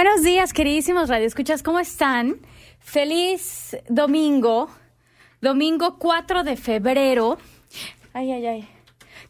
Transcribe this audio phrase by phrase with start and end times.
[0.00, 2.36] Buenos días, queridísimos radioescuchas, ¿cómo están?
[2.78, 4.70] Feliz domingo,
[5.40, 7.36] domingo 4 de febrero.
[8.12, 8.68] Ay, ay, ay.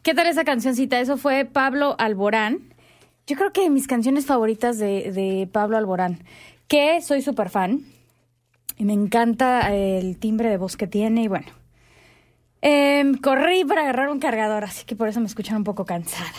[0.03, 1.01] ¿Qué tal esa cancioncita?
[1.01, 2.75] Eso fue Pablo Alborán.
[3.27, 6.23] Yo creo que mis canciones favoritas de, de Pablo Alborán,
[6.67, 7.87] que soy súper fan.
[8.77, 11.47] Y me encanta el timbre de voz que tiene y bueno.
[12.61, 16.31] Em, corrí para agarrar un cargador, así que por eso me escuchan un poco cansada.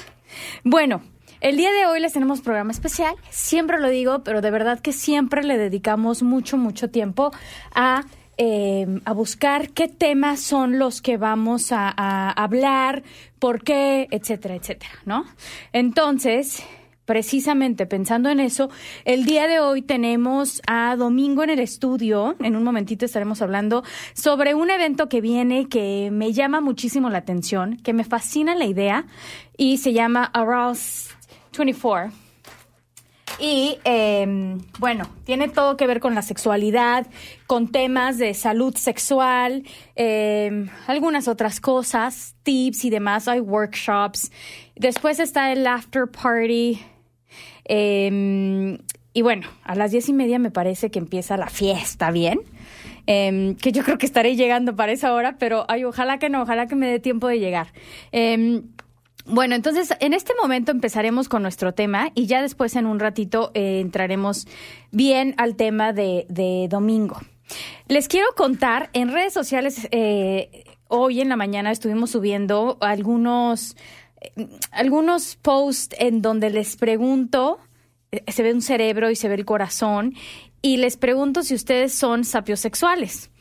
[0.63, 1.01] Bueno,
[1.41, 3.15] el día de hoy les tenemos programa especial.
[3.29, 7.31] Siempre lo digo, pero de verdad que siempre le dedicamos mucho, mucho tiempo
[7.73, 8.03] a,
[8.37, 13.03] em, a buscar qué temas son los que vamos a, a hablar,
[13.39, 15.25] por qué, etcétera, etcétera, ¿no?
[15.71, 16.63] Entonces,
[17.05, 18.69] precisamente pensando en eso,
[19.03, 22.35] el día de hoy tenemos a Domingo en el estudio.
[22.39, 23.83] En un momentito estaremos hablando
[24.13, 28.65] sobre un evento que viene que me llama muchísimo la atención, que me fascina la
[28.65, 29.05] idea
[29.57, 31.18] y se llama Arouse
[31.57, 32.11] 24.
[33.39, 37.07] Y eh, bueno, tiene todo que ver con la sexualidad,
[37.47, 39.63] con temas de salud sexual,
[39.95, 43.27] eh, algunas otras cosas, tips y demás.
[43.29, 44.31] Hay workshops.
[44.75, 46.81] Después está el after party.
[47.63, 48.77] Eh,
[49.13, 52.41] y bueno, a las diez y media me parece que empieza la fiesta, ¿bien?
[53.07, 56.67] Que yo creo que estaré llegando para esa hora, pero ay, ojalá que no, ojalá
[56.67, 57.73] que me dé tiempo de llegar.
[59.29, 63.51] Bueno, entonces en este momento empezaremos con nuestro tema y ya después en un ratito
[63.53, 64.47] eh, entraremos
[64.91, 67.19] bien al tema de, de domingo.
[67.87, 73.75] Les quiero contar, en redes sociales, eh, hoy en la mañana estuvimos subiendo algunos,
[74.21, 77.59] eh, algunos posts en donde les pregunto,
[78.11, 80.13] eh, se ve un cerebro y se ve el corazón,
[80.61, 83.31] y les pregunto si ustedes son sapiosexuales.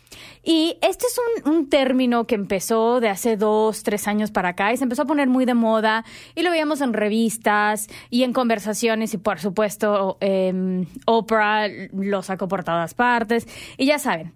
[0.43, 4.77] Y este es un, término que empezó de hace dos, tres años para acá y
[4.77, 6.05] se empezó a poner muy de moda
[6.35, 12.49] y lo veíamos en revistas y en conversaciones y por supuesto eh, Oprah lo sacó
[12.49, 13.47] por todas partes
[13.77, 14.33] y ya saben.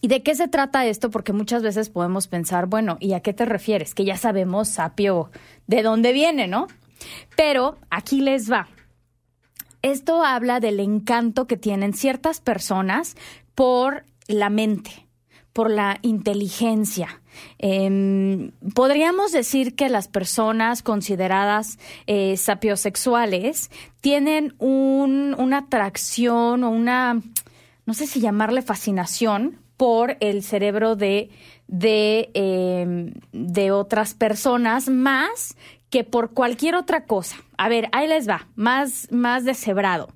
[0.00, 1.10] ¿Y de qué se trata esto?
[1.10, 3.94] Porque muchas veces podemos pensar, bueno, ¿y a qué te refieres?
[3.94, 5.30] Que ya sabemos, sapio,
[5.66, 6.66] de dónde viene, ¿no?
[7.36, 8.68] Pero aquí les va.
[9.82, 13.16] Esto habla del encanto que tienen ciertas personas
[13.54, 15.06] por la mente,
[15.52, 17.20] por la inteligencia.
[17.58, 23.70] Em, podríamos decir que las personas consideradas eh, sapiosexuales
[24.00, 27.22] tienen una atracción o una,
[27.86, 31.30] no sé si llamarle fascinación por el cerebro de,
[31.66, 35.56] de, em, de otras personas más
[35.90, 37.36] que por cualquier otra cosa.
[37.58, 40.08] A ver, ahí les va, más, más deshebrado.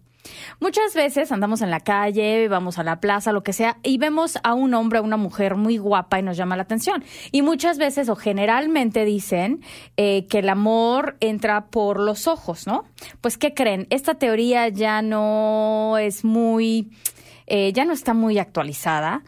[0.61, 4.38] Muchas veces andamos en la calle, vamos a la plaza, lo que sea, y vemos
[4.43, 7.05] a un hombre o una mujer muy guapa y nos llama la atención.
[7.32, 9.62] Y muchas veces o generalmente dicen
[9.96, 12.84] eh, que el amor entra por los ojos, ¿no?
[13.20, 13.87] Pues, ¿qué creen?
[13.90, 16.90] Esta teoría ya no es muy
[17.47, 19.23] eh, ya no está muy actualizada.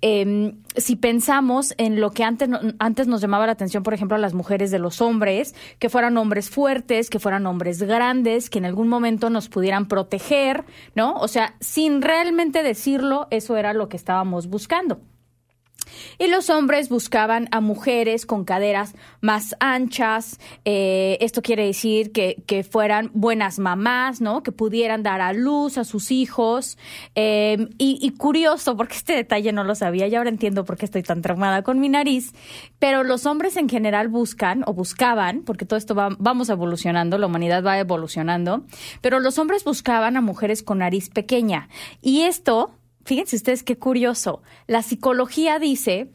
[0.00, 2.48] Em, si pensamos en lo que antes,
[2.78, 6.16] antes nos llamaba la atención, por ejemplo, a las mujeres de los hombres, que fueran
[6.16, 11.14] hombres fuertes, que fueran hombres grandes, que en algún momento nos pudieran proteger, ¿no?
[11.14, 15.00] O sea, sin realmente decirlo, eso era lo que estábamos buscando.
[16.18, 20.38] Y los hombres buscaban a mujeres con caderas más anchas.
[20.64, 22.34] Eh, esto quiere decir que,
[22.70, 24.42] fueran buenas mamás, ¿no?
[24.42, 26.78] Que pudieran dar a luz a sus hijos.
[27.14, 31.02] Em, y, curioso, porque este detalle no lo sabía y ahora entiendo por qué estoy
[31.02, 32.32] tan traumada con mi nariz.
[32.78, 37.26] Pero los hombres en general buscan o buscaban, porque todo esto va, vamos evolucionando, la
[37.26, 38.64] humanidad va evolucionando.
[39.00, 41.68] Pero los hombres buscaban a mujeres con nariz pequeña.
[42.00, 42.72] Y esto
[43.04, 44.42] fíjense ustedes qué curioso.
[44.66, 46.10] La psicología dice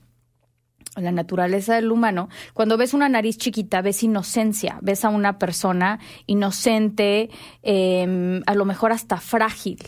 [0.96, 6.00] la naturaleza del humano, cuando ves una nariz chiquita, ves inocencia, ves a una persona
[6.26, 7.30] inocente,
[7.62, 9.80] em, a lo mejor hasta frágil.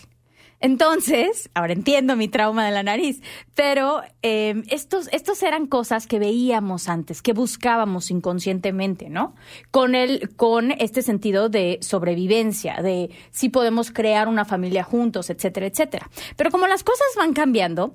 [0.62, 3.22] Entonces, ahora entiendo mi trauma de la nariz,
[3.56, 9.36] pero em, estos, estos eran cosas que veíamos antes, que buscábamos inconscientemente, ¿no?
[9.72, 15.66] Con, el, con este sentido de sobrevivencia, de si podemos crear una familia juntos, etcétera,
[15.66, 16.10] etcétera.
[16.38, 17.94] Pero como las cosas van cambiando,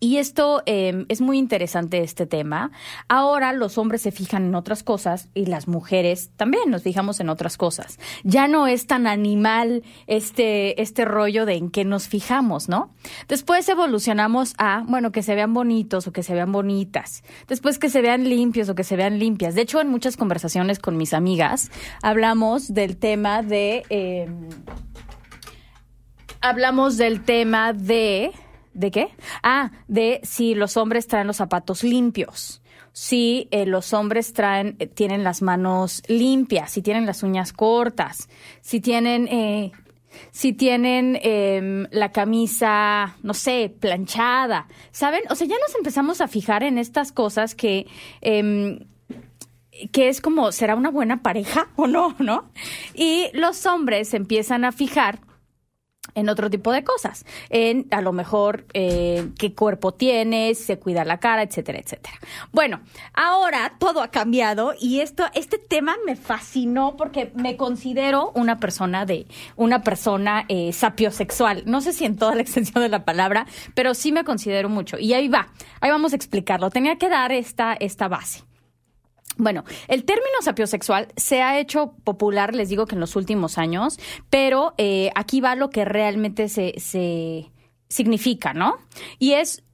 [0.00, 2.72] y esto em, es muy interesante, este tema.
[3.06, 7.28] Ahora los hombres se fijan en otras cosas y las mujeres también nos fijamos en
[7.28, 7.98] otras cosas.
[8.24, 12.90] Ya no es tan animal este, este rollo de en qué nos fijamos, ¿no?
[13.28, 17.22] Después evolucionamos a, bueno, que se vean bonitos o que se vean bonitas.
[17.46, 19.54] Después que se vean limpios o que se vean limpias.
[19.54, 21.70] De hecho, en muchas conversaciones con mis amigas
[22.02, 23.84] hablamos del tema de...
[23.90, 24.48] Em,
[26.40, 28.32] hablamos del tema de
[28.72, 29.08] ¿De qué?
[29.42, 32.62] Ah, de si los hombres traen los zapatos limpios,
[32.92, 38.28] si eh, los hombres traen, eh, tienen las manos limpias, si tienen las uñas cortas,
[38.60, 39.72] si tienen, eh,
[40.30, 45.22] si tienen em, la camisa, no sé, planchada, ¿saben?
[45.30, 47.86] O sea, ya nos empezamos a fijar en estas cosas que
[48.20, 48.80] em,
[49.92, 52.14] que es como, ¿será una buena pareja o no?
[52.18, 52.50] ¿No?
[52.94, 55.20] Y los hombres empiezan a fijar
[56.14, 61.04] en otro tipo de cosas, en a lo mejor eh, qué cuerpo tienes, se cuida
[61.04, 62.16] la cara, etcétera, etcétera.
[62.52, 62.80] Bueno,
[63.14, 69.06] ahora todo ha cambiado y esto, este tema me fascinó porque me considero una persona
[69.06, 69.26] de,
[69.56, 71.62] una persona eh, sapiosexual.
[71.66, 74.98] No sé si en toda la extensión de la palabra, pero sí me considero mucho.
[74.98, 75.48] Y ahí va,
[75.80, 76.70] ahí vamos a explicarlo.
[76.70, 78.49] Tenía que dar esta, esta base.
[79.40, 83.98] Bueno, el término sapiosexual se ha hecho popular, les digo que en los últimos años,
[84.28, 87.50] pero eh, aquí va lo que realmente se, se
[87.88, 88.76] significa, ¿no?
[89.18, 89.64] Y es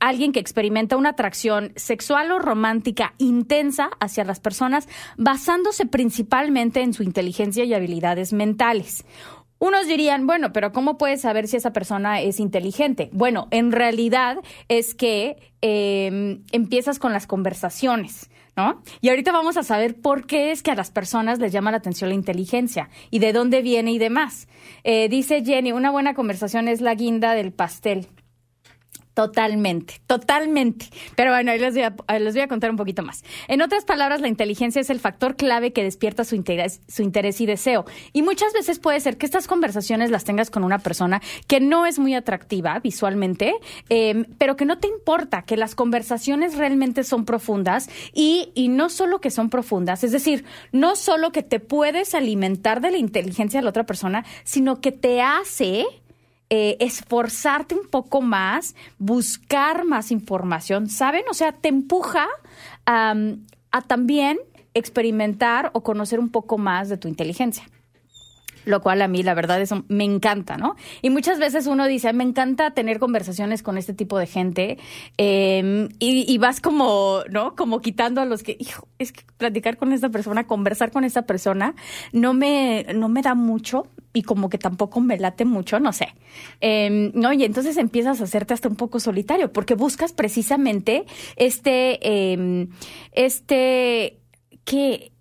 [0.00, 6.92] alguien que experimenta una atracción sexual o romántica intensa hacia las personas basándose principalmente en
[6.92, 9.04] su inteligencia y habilidades mentales.
[9.58, 13.08] Unos dirían, bueno, pero ¿cómo puedes saber si esa persona es inteligente?
[13.12, 18.28] Bueno, en realidad es que em, empiezas con las conversaciones.
[18.56, 18.82] ¿No?
[19.00, 21.78] Y ahorita vamos a saber por qué es que a las personas les llama la
[21.78, 24.48] atención la inteligencia y de dónde viene y demás.
[24.82, 28.08] Eh, dice Jenny, una buena conversación es la guinda del pastel.
[29.14, 30.86] Totalmente, totalmente.
[31.14, 33.22] Pero bueno, ahí les voy, a, les voy a contar un poquito más.
[33.46, 37.40] En otras palabras, la inteligencia es el factor clave que despierta su interés, su interés
[37.40, 37.84] y deseo.
[38.12, 41.86] Y muchas veces puede ser que estas conversaciones las tengas con una persona que no
[41.86, 43.54] es muy atractiva visualmente,
[43.88, 48.90] em, pero que no te importa, que las conversaciones realmente son profundas y, y no
[48.90, 53.60] solo que son profundas, es decir, no solo que te puedes alimentar de la inteligencia
[53.60, 55.86] de la otra persona, sino que te hace
[56.56, 61.24] eh, esforzarte un poco más, buscar más información, ¿saben?
[61.28, 62.28] O sea, te empuja
[62.86, 64.38] a también
[64.72, 67.64] experimentar o conocer un poco más de tu inteligencia.
[68.64, 70.76] Lo cual a mí la verdad eso me encanta, ¿no?
[71.02, 74.78] Y muchas veces uno dice, me encanta tener conversaciones con este tipo de gente
[75.18, 77.54] eh, y, vas como, ¿no?
[77.54, 81.22] Como quitando a los que, hijo, es que platicar con esta persona, conversar con esta
[81.22, 81.74] persona,
[82.12, 86.14] no me, no me da mucho y como que tampoco me late mucho, no sé.
[86.60, 87.32] Eh, ¿No?
[87.32, 91.04] Y entonces empiezas a hacerte hasta un poco solitario porque buscas precisamente
[91.36, 92.68] este, eh,
[93.12, 94.18] este,
[94.64, 95.13] que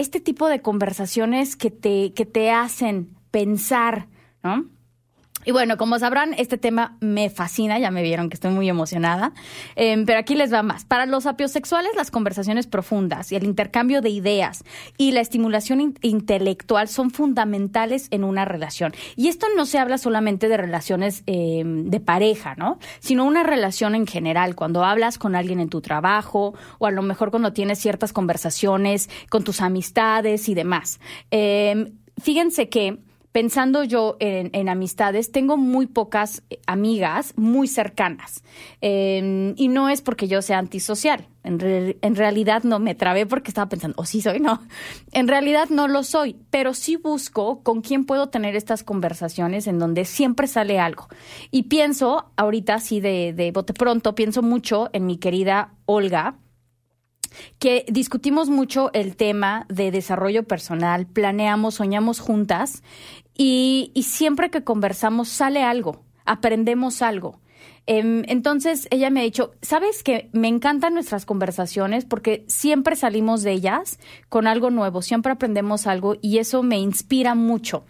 [0.00, 4.08] este tipo de conversaciones que te, que te hacen pensar,
[4.42, 4.66] ¿no?
[5.44, 9.32] Y bueno, como sabrán, este tema me fascina, ya me vieron que estoy muy emocionada,
[9.74, 10.84] eh, pero aquí les va más.
[10.84, 14.64] Para los apiosexuales, las conversaciones profundas y el intercambio de ideas
[14.98, 18.92] y la estimulación in intelectual son fundamentales en una relación.
[19.16, 22.78] Y esto no se habla solamente de relaciones eh, de pareja, ¿no?
[22.98, 27.02] Sino una relación en general, cuando hablas con alguien en tu trabajo o a lo
[27.02, 31.00] mejor cuando tienes ciertas conversaciones con tus amistades y demás.
[31.30, 32.98] Eh, fíjense que
[33.32, 38.42] pensando yo en, en, amistades, tengo muy pocas amigas muy cercanas.
[38.80, 41.28] Eh, y no es porque yo sea antisocial.
[41.42, 44.60] En, en, realidad no me trabé porque estaba pensando, o oh, sí soy, no.
[45.12, 49.78] En realidad no lo soy, pero sí busco con quién puedo tener estas conversaciones en
[49.78, 51.08] donde siempre sale algo.
[51.50, 56.36] Y pienso, ahorita así de, de bote pronto, pienso mucho en mi querida Olga
[57.58, 62.82] que discutimos mucho el tema de desarrollo personal, planeamos, soñamos juntas
[63.36, 67.40] y, y siempre que conversamos sale algo, aprendemos algo.
[67.86, 73.42] Eh, entonces ella me ha dicho, sabes que me encantan nuestras conversaciones porque siempre salimos
[73.42, 77.84] de ellas con algo nuevo, siempre aprendemos algo y eso me inspira mucho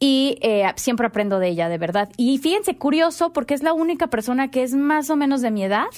[0.00, 2.08] y eh, siempre aprendo de ella, de verdad.
[2.16, 5.62] Y fíjense, curioso, porque es la única persona que es más o menos de mi
[5.62, 5.90] edad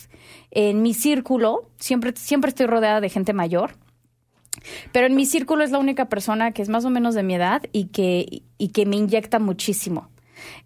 [0.50, 1.70] en mi círculo.
[1.78, 3.76] Siempre, siempre estoy rodeada de gente mayor.
[4.92, 7.34] Pero en mi círculo es la única persona que es más o menos de mi
[7.34, 10.08] edad y que, y que me inyecta muchísimo.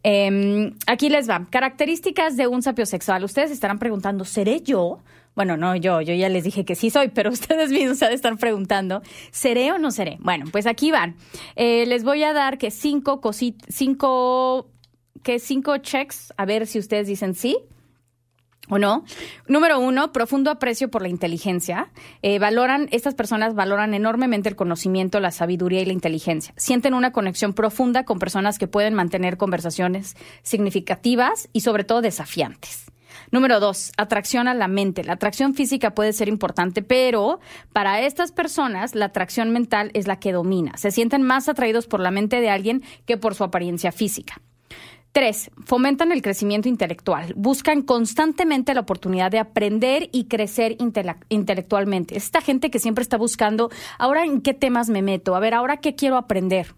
[0.02, 1.46] Eh, aquí les va.
[1.50, 3.24] Características de un sapiosexual.
[3.24, 5.00] Ustedes estarán preguntando, ¿seré yo?
[5.34, 8.36] Bueno, no yo, yo ya les dije que sí soy, pero ustedes mismos se estar
[8.38, 10.16] preguntando, ¿seré o no seré?
[10.20, 11.16] Bueno, pues aquí van.
[11.56, 14.70] Eh, les voy a dar que cinco cositas, cinco,
[15.22, 17.58] que cinco checks, a ver si ustedes dicen sí.
[18.68, 19.04] ¿O no?
[19.46, 21.88] Número uno, profundo aprecio por la inteligencia.
[22.22, 26.52] Eh, valoran, estas personas valoran enormemente el conocimiento, la sabiduría y la inteligencia.
[26.56, 32.86] Sienten una conexión profunda con personas que pueden mantener conversaciones significativas y sobre todo desafiantes.
[33.30, 35.04] Número dos, atracción a la mente.
[35.04, 37.40] La atracción física puede ser importante, pero
[37.72, 40.76] para estas personas la atracción mental es la que domina.
[40.76, 44.40] Se sienten más atraídos por la mente de alguien que por su apariencia física.
[45.16, 47.32] Tres, fomentan el crecimiento intelectual.
[47.36, 52.18] Buscan constantemente la oportunidad de aprender y crecer intele intelectualmente.
[52.18, 55.78] Esta gente que siempre está buscando, ahora en qué temas me meto, a ver, ahora
[55.78, 56.74] qué quiero aprender.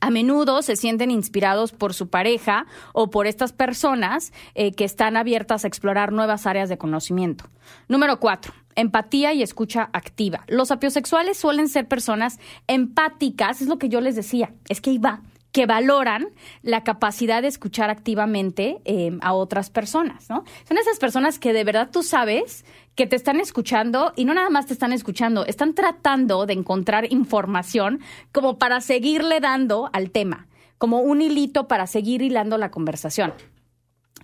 [0.00, 5.18] A menudo se sienten inspirados por su pareja o por estas personas eh, que están
[5.18, 7.50] abiertas a explorar nuevas áreas de conocimiento.
[7.86, 10.46] Número cuatro, empatía y escucha activa.
[10.48, 15.20] Los apiosexuales suelen ser personas empáticas, es lo que yo les decía, es que iba
[15.52, 16.28] que valoran
[16.62, 20.44] la capacidad de escuchar activamente eh, a otras personas, ¿no?
[20.66, 24.50] Son esas personas que de verdad tú sabes que te están escuchando y no nada
[24.50, 28.00] más te están escuchando, están tratando de encontrar información
[28.32, 33.32] como para seguirle dando al tema, como un hilito para seguir hilando la conversación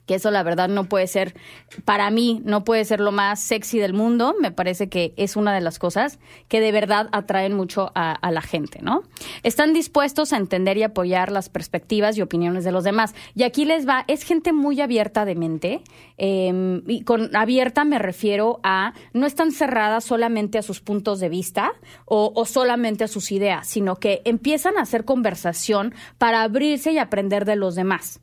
[0.09, 1.35] que eso la verdad no puede ser,
[1.85, 4.35] para mí, no puede ser lo más sexy del mundo.
[4.41, 8.41] Me parece que es una de las cosas que de verdad atraen mucho a, la
[8.41, 9.03] gente, ¿no?
[9.43, 13.15] Están dispuestos a entender y apoyar las perspectivas y opiniones de los demás.
[13.35, 15.83] Y aquí les va, es gente muy abierta de mente.
[16.17, 21.29] Eh, y con abierta me refiero a, no están cerradas solamente a sus puntos de
[21.29, 21.73] vista
[22.07, 27.45] o solamente a sus ideas, sino que empiezan a hacer conversación para abrirse y aprender
[27.45, 28.21] de los demás.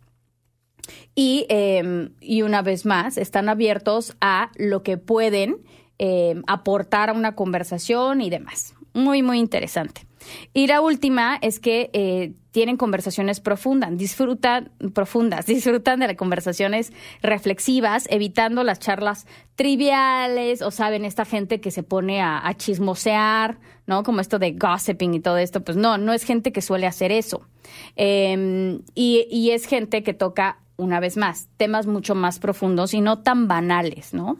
[1.15, 5.57] Y, eh, y una vez más, están abiertos a lo que pueden
[5.97, 8.75] eh, aportar a una conversación y demás.
[8.93, 10.07] Muy, muy interesante.
[10.53, 16.91] Y la última es que eh, tienen conversaciones profundas, disfrutan, profundas, disfrutan de las conversaciones
[17.21, 19.25] reflexivas, evitando las charlas
[19.55, 24.03] triviales, o saben, esta gente que se pone a, chismosear, ¿no?
[24.03, 27.11] Como esto de gossiping y todo esto, pues no, no es gente que suele hacer
[27.11, 27.47] eso.
[27.95, 33.01] Eh, y, y es gente que toca una vez más, temas mucho más profundos y
[33.01, 34.37] no tan banales, ¿no?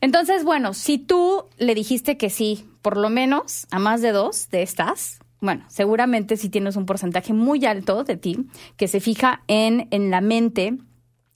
[0.00, 4.48] Entonces, bueno, si tú le dijiste que sí, por lo menos a más de dos
[4.50, 8.46] de estas, bueno, seguramente si tienes un porcentaje muy alto de ti
[8.76, 10.78] que se fija en, en la mente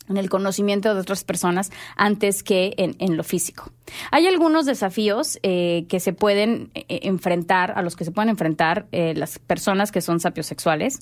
[0.09, 3.73] en el conocimiento de otras personas antes que en, lo físico.
[4.11, 8.87] Hay algunos desafíos eh, que se pueden eh, enfrentar, a los que se pueden enfrentar
[8.93, 11.00] eh, las personas que son sapiosexuales.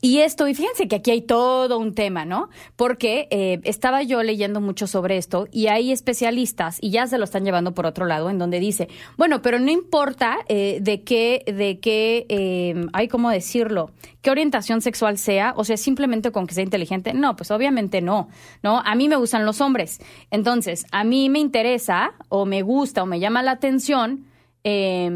[0.00, 2.48] Y esto, y fíjense que aquí hay todo un tema, ¿no?
[2.76, 7.24] Porque eh, estaba yo leyendo mucho sobre esto y hay especialistas, y ya se lo
[7.24, 11.44] están llevando por otro lado, en donde dice, bueno, pero no importa eh, de qué,
[11.46, 13.90] de qué, eh, hay cómo decirlo,
[14.20, 17.14] qué orientación sexual sea, o sea, simplemente con que sea inteligente.
[17.14, 18.28] No, pues obviamente no,
[18.62, 18.80] ¿no?
[18.80, 20.00] A mí me gustan los hombres.
[20.30, 24.26] Entonces, a mí me interesa, o me gusta, o me llama la atención,
[24.64, 25.10] eh,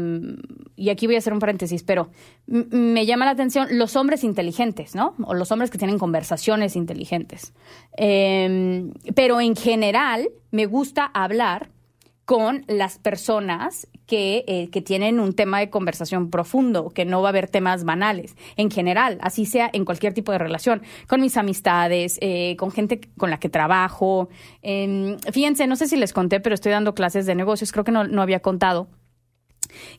[0.75, 2.11] y aquí voy a hacer un paréntesis, pero
[2.45, 5.15] me llama la atención los hombres inteligentes, ¿no?
[5.23, 7.53] O los hombres que tienen conversaciones inteligentes.
[7.97, 11.69] Em, pero en general me gusta hablar
[12.25, 17.29] con las personas que, eh, que, tienen un tema de conversación profundo, que no va
[17.29, 21.37] a haber temas banales, en general, así sea en cualquier tipo de relación, con mis
[21.37, 24.27] amistades, eh, con gente con la que trabajo.
[24.61, 27.93] Em, fíjense, no sé si les conté, pero estoy dando clases de negocios, creo que
[27.93, 28.89] no, no había contado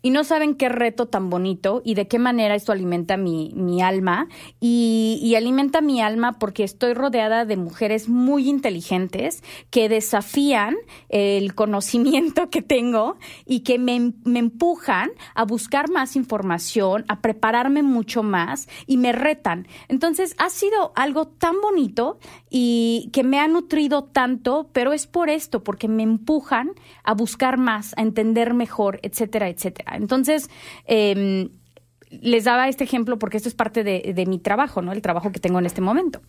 [0.03, 3.83] y no saben qué reto tan bonito y de qué manera esto alimenta mi, mi
[3.83, 4.29] alma
[4.61, 10.77] y, alimenta mi alma porque estoy rodeada de mujeres muy inteligentes que desafían
[11.09, 17.85] el conocimiento que tengo y que me, me empujan a buscar más información, a prepararme
[17.85, 19.69] mucho más y me retan.
[19.87, 22.19] Entonces ha sido algo tan bonito
[22.51, 26.73] y que me ha nutrido tanto, pero es por esto, porque me empujan
[27.05, 29.58] a buscar más, a entender mejor, etcétera, etcétera.
[29.93, 30.51] Entonces,
[30.87, 31.51] em,
[32.11, 34.93] les daba este ejemplo porque esto es parte de, mi trabajo, ¿no?
[34.93, 36.21] El trabajo que tengo en este momento.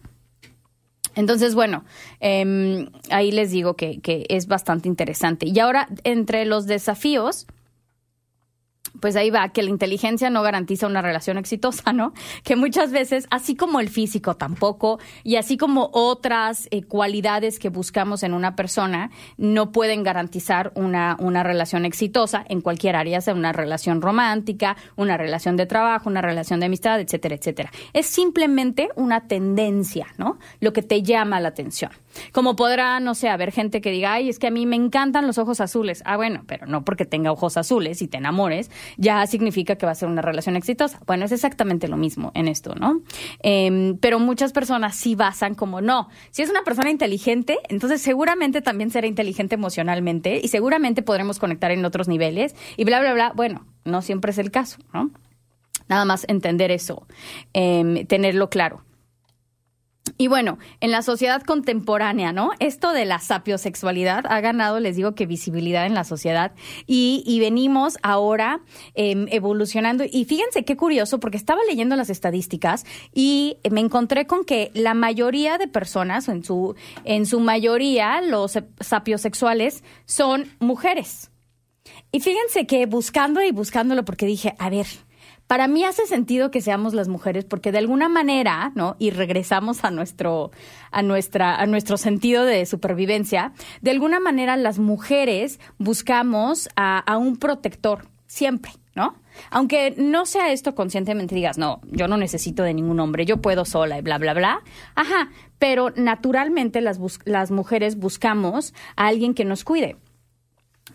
[1.15, 1.83] Entonces, bueno,
[2.19, 5.48] em, ahí les digo que es bastante interesante.
[5.48, 7.48] Y ahora, entre los desafíos,
[9.00, 12.13] pues ahí va, que la inteligencia no garantiza una relación exitosa, ¿no?
[12.43, 17.69] Que muchas veces, así como el físico tampoco, y así como otras eh, cualidades que
[17.69, 23.33] buscamos en una persona, no pueden garantizar una, una relación exitosa en cualquier área, sea
[23.33, 27.71] una relación romántica, una relación de trabajo, una relación de amistad, etcétera, etcétera.
[27.93, 30.39] Es simplemente una tendencia, ¿no?
[30.59, 31.91] Lo que te llama la atención.
[32.31, 35.27] Como podrá, no sé, haber gente que diga, ay, es que a mí me encantan
[35.27, 36.01] los ojos azules.
[36.06, 39.91] Ah, bueno, pero no porque tenga ojos azules y te enamores, ya significa que va
[39.93, 40.99] a ser una relación exitosa.
[41.05, 43.01] Bueno, es exactamente lo mismo en esto, ¿no?
[43.41, 48.62] Em, pero muchas personas sí basan como, no, si es una persona inteligente, entonces seguramente
[48.62, 53.34] también será inteligente emocionalmente y seguramente podremos conectar en otros niveles y bla, bla, bla.
[53.36, 55.12] Bueno, no siempre es el caso, ¿no?
[55.88, 57.08] Nada más entender eso,
[57.53, 58.84] em, tenerlo claro.
[60.17, 62.52] Y bueno, en la sociedad contemporánea, ¿no?
[62.60, 66.52] Esto de la sapiosexualidad ha ganado, les digo que visibilidad en la sociedad
[66.86, 68.62] y, venimos ahora
[68.95, 70.04] em, evolucionando.
[70.04, 74.93] Y fíjense qué curioso, porque estaba leyendo las estadísticas y me encontré con que la
[74.93, 81.32] mayoría de personas, en su, en su mayoría, los sapiosexuales son mujeres.
[82.12, 84.88] Y fíjense que buscando y buscándolo, porque dije, a ver,
[85.49, 88.95] para mí hace sentido que seamos las mujeres porque de alguna manera, ¿no?
[88.99, 90.51] Y regresamos a nuestro,
[90.91, 93.53] a nuestra, a nuestro sentido de supervivencia.
[93.81, 99.15] De alguna manera las mujeres buscamos a, un protector siempre, ¿no?
[99.49, 103.65] Aunque no sea esto conscientemente digas, no, yo no necesito de ningún hombre, yo puedo
[103.65, 104.62] sola y bla, bla, bla.
[104.93, 109.95] Ajá, pero naturalmente las, las mujeres buscamos a alguien que nos cuide.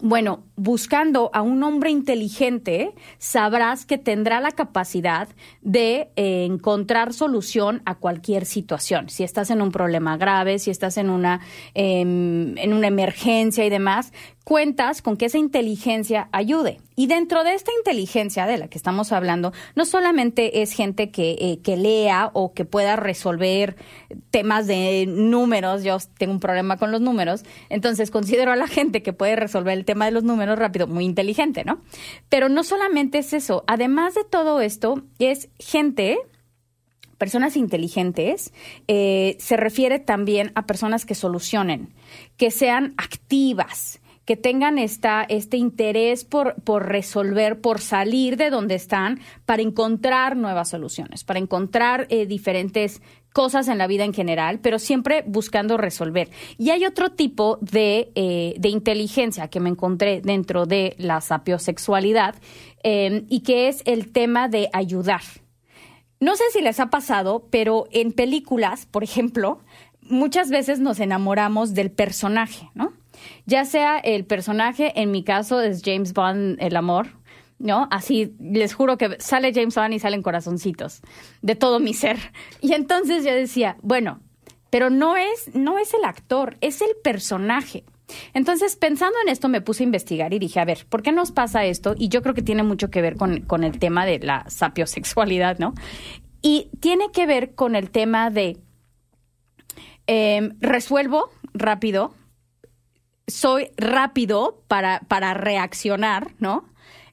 [0.01, 5.29] Bueno, buscando a un hombre inteligente, sabrás que tendrá la capacidad
[5.63, 9.09] de eh, encontrar solución a cualquier situación.
[9.09, 11.41] Si estás en un problema grave, si estás en una,
[11.75, 14.13] em, en una emergencia y demás,
[14.45, 16.81] cuentas con que esa inteligencia ayude.
[16.97, 21.33] Y dentro de esta inteligencia de la que estamos hablando, no solamente es gente que,
[21.41, 23.77] eh, que lea o que pueda resolver
[24.31, 29.03] temas de números, yo tengo un problema con los números, entonces considero a la gente
[29.03, 31.81] que puede resolver el tema de los números rápido, muy inteligente, ¿no?
[32.29, 36.19] Pero no solamente es eso, además de todo esto, es gente
[37.19, 38.53] personas inteligentes
[38.89, 41.95] eh, se refiere también a personas que solucionen,
[42.37, 48.75] que sean activas, que tengan esta, este interés por, por resolver, por salir de donde
[48.75, 53.03] están, para encontrar nuevas soluciones, para encontrar eh, diferentes
[53.35, 56.31] cosas en la vida en general, pero siempre buscando resolver.
[56.57, 62.37] Y hay otro tipo de, eh, de inteligencia que me encontré dentro de la sapiosexualidad
[62.85, 65.23] eh, y que es el tema de ayudar.
[66.21, 69.59] No sé si les ha pasado, pero en películas, por ejemplo,
[70.01, 72.93] muchas veces nos enamoramos del personaje, ¿no?
[73.47, 77.09] Ya sea el personaje, en mi caso es James Bond, el amor,
[77.59, 77.89] ¿no?
[77.91, 81.01] Así les juro que sale James Bond y salen corazoncitos
[81.43, 82.19] de todo mi ser.
[82.61, 84.21] Y entonces yo decía, bueno,
[84.71, 87.85] pero no es, no es el actor, es el personaje.
[88.35, 91.33] Entonces, pensando en esto, me puse a investigar y dije, a ver, ¿por qué nos
[91.33, 91.95] pasa esto?
[91.97, 95.59] Y yo creo que tiene mucho que ver con, con el tema de la sapiosexualidad,
[95.59, 95.75] ¿no?
[96.43, 98.59] Y tiene que ver con el tema de
[100.07, 102.15] em, resuelvo rápido,
[103.27, 106.65] soy rápido para, para reaccionar, ¿no?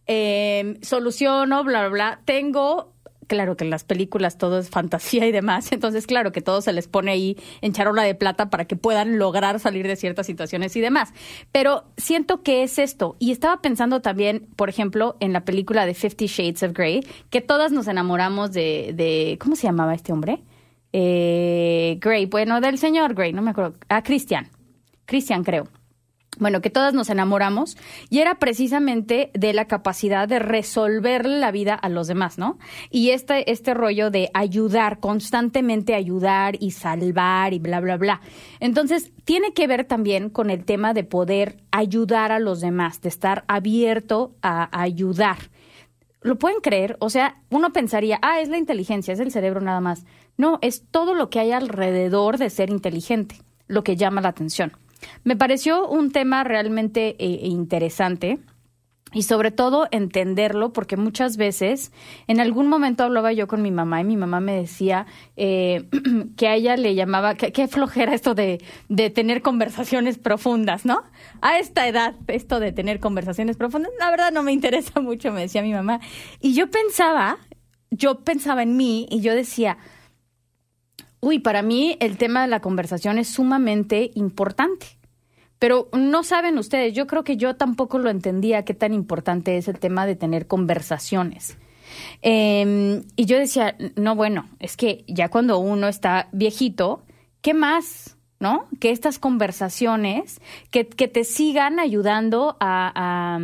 [0.08, 2.22] Em, soluciono, bla, bla, bla.
[2.26, 2.92] Tengo
[3.28, 6.74] claro que en las películas todo es fantasía y demás, entonces claro que todo se
[6.74, 10.76] les pone ahí en charola de plata para que puedan lograr salir de ciertas situaciones
[10.76, 11.14] y demás.
[11.54, 13.16] Pero siento que es esto.
[13.20, 17.40] Y estaba pensando también, por ejemplo, en la película de Fifty Shades of Grey, que
[17.40, 20.44] todas nos enamoramos de, de ¿cómo se llamaba este hombre?
[20.92, 24.50] Eh, Grey, bueno, del señor Grey, no me acuerdo, ah, Christian,
[25.06, 25.70] Christian creo
[26.42, 27.78] bueno, que todas nos enamoramos
[28.10, 32.58] y era precisamente de la capacidad de resolver la vida a los demás, ¿no?
[32.90, 38.22] Y este, este rollo de ayudar, constantemente ayudar y salvar y bla, bla, bla.
[38.60, 43.10] Entonces, tiene que ver también con el tema de poder ayudar a los demás, de
[43.10, 45.38] estar abierto a, ayudar.
[46.22, 46.98] ¿Lo pueden creer?
[47.00, 50.06] O sea, uno pensaría, ah, es la inteligencia, es el cerebro nada más.
[50.38, 53.36] No, es todo lo que hay alrededor de ser inteligente,
[53.68, 54.72] lo que llama la atención.
[55.24, 58.40] Me pareció un tema realmente eh, interesante
[59.14, 61.92] y sobre todo entenderlo, porque muchas veces,
[62.28, 65.90] en algún momento hablaba yo con mi mamá y mi mamá me decía eh,
[66.38, 71.04] que a ella le llamaba, qué flojera esto de, de tener conversaciones profundas, ¿no?
[71.42, 75.42] A esta edad, esto de tener conversaciones profundas, la verdad no me interesa mucho, me
[75.42, 76.00] decía mi mamá.
[76.40, 77.38] Y yo pensaba,
[77.90, 79.78] yo pensaba en mí y yo decía,
[81.22, 84.88] Uy, para mí el tema de la conversación es sumamente importante.
[85.60, 89.68] Pero no saben ustedes, yo creo que yo tampoco lo entendía qué tan importante es
[89.68, 91.60] el tema de tener conversaciones.
[92.24, 97.06] Em, y yo decía, no, bueno, es que ya cuando uno está viejito,
[97.42, 98.18] ¿qué más?
[98.40, 98.66] ¿No?
[98.80, 103.40] Que estas conversaciones que, te sigan ayudando a a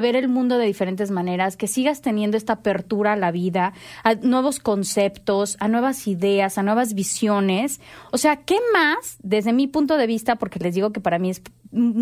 [0.00, 4.14] ver el mundo de diferentes maneras, que sigas teniendo esta apertura a la vida, a
[4.14, 7.80] nuevos conceptos, a nuevas ideas, a nuevas visiones.
[8.12, 10.36] O sea, ¿qué más desde mi punto de vista?
[10.36, 11.42] Porque les digo que para mí es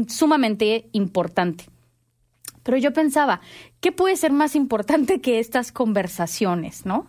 [0.09, 1.65] sumamente importante.
[2.63, 3.41] Pero yo pensaba,
[3.81, 7.07] ¿qué puede ser más importante que estas conversaciones, no?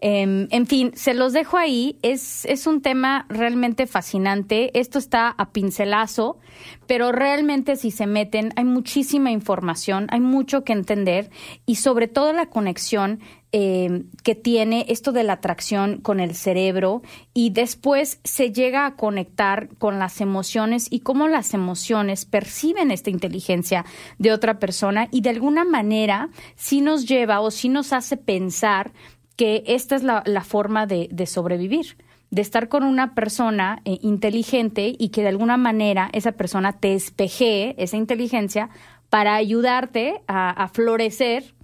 [0.00, 1.98] Em, en fin, se los dejo ahí.
[2.02, 4.78] Es, es un tema realmente fascinante.
[4.78, 6.38] Esto está a pincelazo,
[6.86, 11.30] pero realmente si se meten hay muchísima información, hay mucho que entender
[11.66, 17.02] y sobre todo la conexión em, que tiene esto de la atracción con el cerebro
[17.34, 23.10] y después se llega a conectar con las emociones y cómo las emociones perciben esta
[23.10, 23.84] inteligencia
[24.18, 28.92] de otra persona y de alguna manera sí nos lleva o sí nos hace pensar
[29.38, 31.96] que esta es la, forma de, sobrevivir,
[32.30, 36.92] de estar con una persona eh, inteligente y que de alguna manera esa persona te
[36.92, 38.68] espejee esa inteligencia
[39.10, 41.54] para ayudarte a, florecer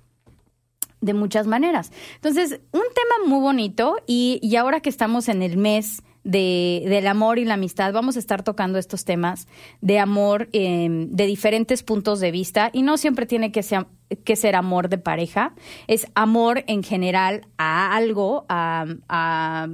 [1.01, 1.91] de muchas maneras.
[2.15, 7.07] Entonces, un tema muy bonito y, y ahora que estamos en el mes de, del
[7.07, 7.93] amor y la amistad.
[7.93, 9.47] Vamos a estar tocando estos temas
[9.81, 13.87] de amor em, de diferentes puntos de vista y no siempre tiene que ser,
[14.25, 15.55] que ser amor de pareja,
[15.87, 19.69] es amor en general a algo, a,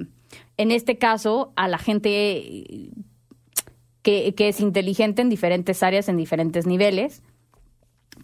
[0.57, 2.91] en este caso, a la gente
[4.03, 7.23] que, que es inteligente en diferentes áreas, en diferentes niveles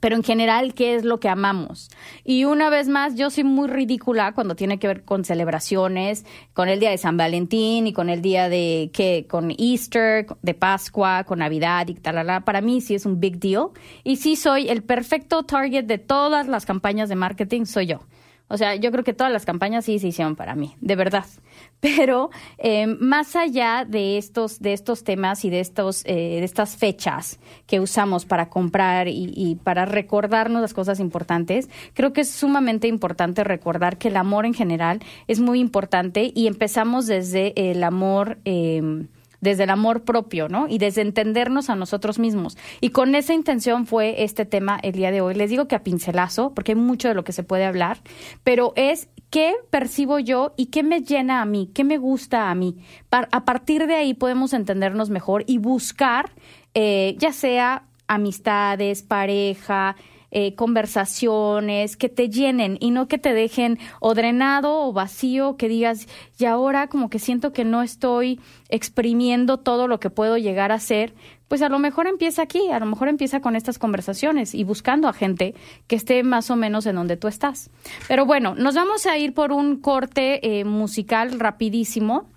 [0.00, 1.90] pero en general, ¿qué es lo que amamos?
[2.24, 6.68] Y una vez más, yo soy muy ridícula cuando tiene que ver con celebraciones, con
[6.68, 11.24] el día de San Valentín y con el día de que con Easter, de Pascua,
[11.24, 12.16] con Navidad y tal.
[12.44, 13.68] Para mí sí es un big deal
[14.04, 18.00] y sí soy el perfecto target de todas las campañas de marketing, soy yo.
[18.48, 21.24] O sea, yo creo que todas las campañas sí se hicieron para mí, de verdad.
[21.80, 26.76] Pero eh, más allá de estos, de estos temas y de, estos, eh, de estas
[26.76, 32.30] fechas que usamos para comprar y, y, para recordarnos las cosas importantes, creo que es
[32.30, 37.82] sumamente importante recordar que el amor en general es muy importante y empezamos desde el
[37.82, 38.38] amor.
[38.44, 39.06] Eh,
[39.46, 40.66] desde el amor propio, ¿no?
[40.68, 42.58] Y desde entendernos a nosotros mismos.
[42.80, 45.34] Y con esa intención fue este tema el día de hoy.
[45.34, 47.98] Les digo que a pincelazo, porque hay mucho de lo que se puede hablar,
[48.42, 52.54] pero es qué percibo yo y qué me llena a mí, qué me gusta a
[52.56, 52.76] mí.
[53.10, 56.32] a partir de ahí podemos entendernos mejor y buscar,
[56.74, 59.94] eh, ya sea amistades, pareja,
[60.38, 65.66] eh, conversaciones que te llenen y no que te dejen o drenado o vacío, que
[65.66, 70.72] digas, y ahora como que siento que no estoy exprimiendo todo lo que puedo llegar
[70.72, 71.14] a ser,
[71.48, 75.08] pues a lo mejor empieza aquí, a lo mejor empieza con estas conversaciones y buscando
[75.08, 75.54] a gente
[75.86, 77.70] que esté más o menos en donde tú estás.
[78.06, 82.28] Pero bueno, nos vamos a ir por un corte eh, musical rapidísimo.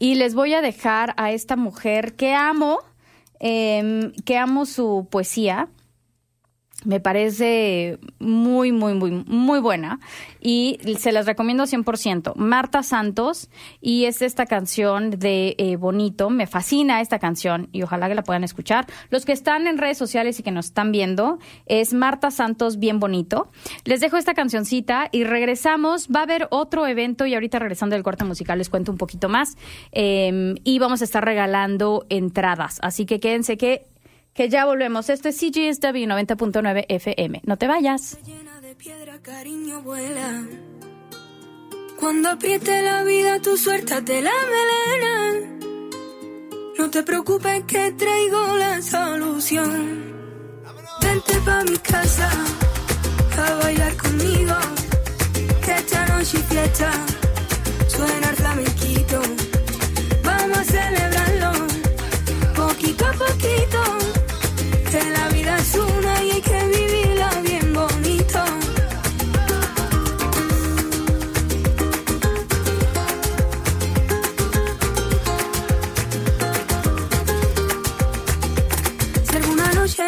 [0.00, 2.80] y les voy a dejar a esta mujer que amo,
[3.38, 5.68] em, que amo su poesía
[6.84, 10.00] me parece muy, muy, muy, muy buena
[10.40, 12.34] y se las recomiendo 100%.
[12.36, 16.30] Marta Santos y es esta canción de eh, Bonito.
[16.30, 18.86] Me fascina esta canción y ojalá que la puedan escuchar.
[19.10, 22.98] Los que están en redes sociales y que nos están viendo es Marta Santos Bien
[22.98, 23.48] Bonito.
[23.84, 26.08] Les dejo esta cancioncita y regresamos.
[26.08, 29.28] Va a haber otro evento y ahorita regresando del corte musical les cuento un poquito
[29.28, 29.56] más.
[29.92, 32.78] Em, y vamos a estar regalando entradas.
[32.82, 33.89] Así que quédense que
[34.40, 35.10] que ya volvemos.
[35.10, 37.42] Esto es CGSW 90.9 FM.
[37.44, 38.16] No te vayas.
[38.24, 40.46] Llena de piedra, cariño, vuela.
[41.98, 45.58] Cuando apriete la vida, tu suéltate la melena.
[46.78, 50.14] No te preocupes que traigo la solución.
[51.02, 52.30] Vente pa' mi casa
[53.36, 54.54] a bailar conmigo.
[55.62, 56.90] Que esta noche y fiesta
[57.88, 59.20] suena el flamenquito.
[60.24, 61.52] Vamos a celebrarlo
[62.54, 63.79] poquito a poquito.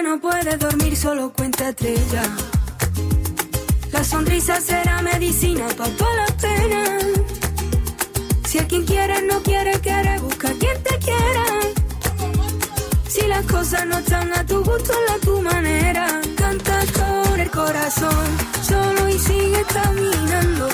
[0.02, 2.22] No puedes dormir, solo cuenta estrella.
[3.92, 6.98] La sonrisa será medicina para toda la pena.
[8.44, 11.44] Si a quien quiere no quiere, quiere, busca quien te quiera.
[13.08, 16.20] Si las cosas no están a tu gusto, a tu manera.
[16.36, 18.26] Canta con el corazón,
[18.62, 20.68] solo y sigue caminando.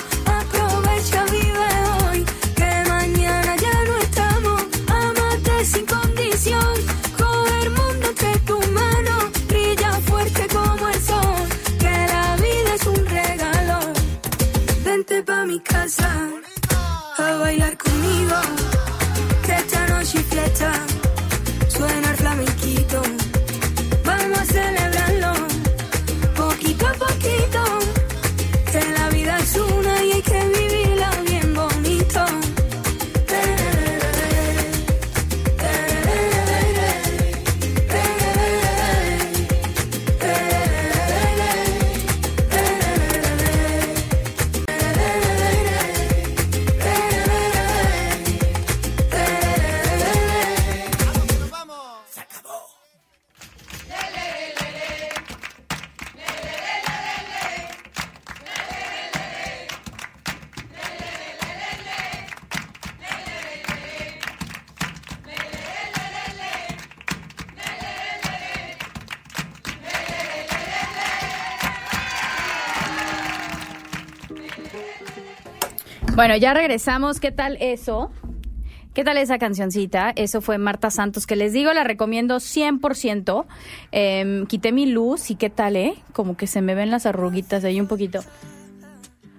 [76.19, 77.21] Bueno, ya regresamos.
[77.21, 78.11] ¿Qué tal eso?
[78.93, 80.11] ¿Qué tal esa cancioncita?
[80.17, 83.45] Eso fue Marta Santos, que les digo, la recomiendo 100%.
[83.93, 85.93] Eh, quité mi luz y qué tal, ¿eh?
[86.11, 88.19] Como que se me ven las arruguitas ahí un poquito.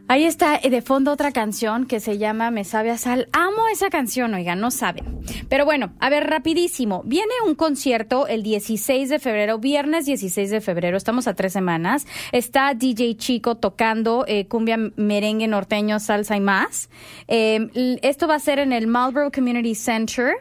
[0.08, 3.28] Ahí está eh, de fondo otra canción que se llama Me sabe a sal.
[3.32, 5.19] Amo esa canción, oigan, no saben.
[5.50, 7.02] Pero bueno, a ver, rapidísimo.
[7.04, 12.06] Viene un concierto el 16 de febrero, viernes 16 de febrero, estamos a tres semanas.
[12.32, 16.88] Está DJ Chico tocando eh, cumbia, merengue, norteño, salsa y más.
[17.26, 20.34] Eh, esto va a ser en el Marlboro Community Center.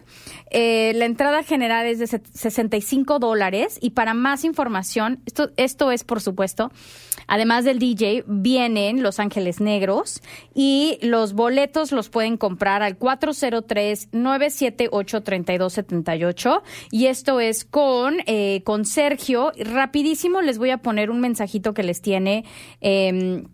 [0.51, 5.91] Eh, la entrada general es de set- 65 dólares y para más información, esto, esto
[5.91, 6.71] es por supuesto,
[7.27, 10.21] además del DJ, vienen Los Ángeles Negros
[10.55, 12.97] y los boletos los pueden comprar al
[15.01, 19.51] 403-978-3278 y esto es con, eh, con Sergio.
[19.57, 22.45] Rapidísimo les voy a poner un mensajito que les tiene...
[22.81, 23.45] em,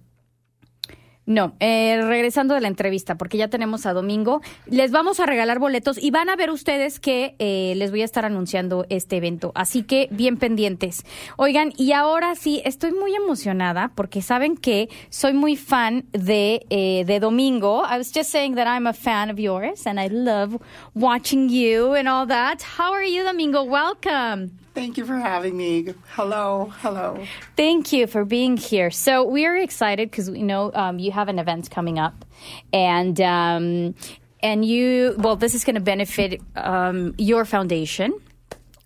[1.25, 5.59] no, eh, regresando de la entrevista, porque ya tenemos a Domingo, les vamos a regalar
[5.59, 9.51] boletos y van a ver ustedes que eh, les voy a estar anunciando este evento.
[9.55, 11.03] Así que bien pendientes.
[11.37, 17.03] Oigan, y ahora sí, estoy muy emocionada porque saben que soy muy fan de, eh,
[17.05, 17.83] de Domingo.
[17.83, 20.59] I was just saying that I'm a fan of yours and I love
[20.93, 22.61] watching you and all that.
[22.77, 23.63] How are you, Domingo?
[23.63, 24.64] Welcome.
[24.75, 25.93] Thank you for having me.
[26.09, 27.25] Hello, hello.
[27.55, 28.91] Thank you for being here.
[28.91, 32.25] So we are excited because we know um, you have an event coming up,
[32.73, 33.95] and um,
[34.43, 38.19] and you well, this is going to benefit um, your foundation.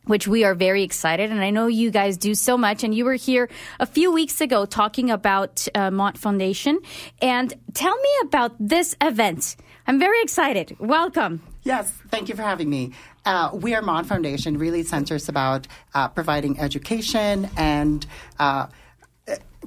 [0.06, 2.84] Which we are very excited, and I know you guys do so much.
[2.84, 3.50] And you were here
[3.80, 6.80] a few weeks ago talking about uh, Mont Foundation.
[7.22, 9.56] And tell me about this event.
[9.86, 10.76] I'm very excited.
[10.80, 11.42] Welcome.
[11.64, 12.94] Yes, thank you for having me.
[13.26, 18.06] Uh, we are Mon Foundation really centers about uh, providing education and
[18.40, 18.68] uh,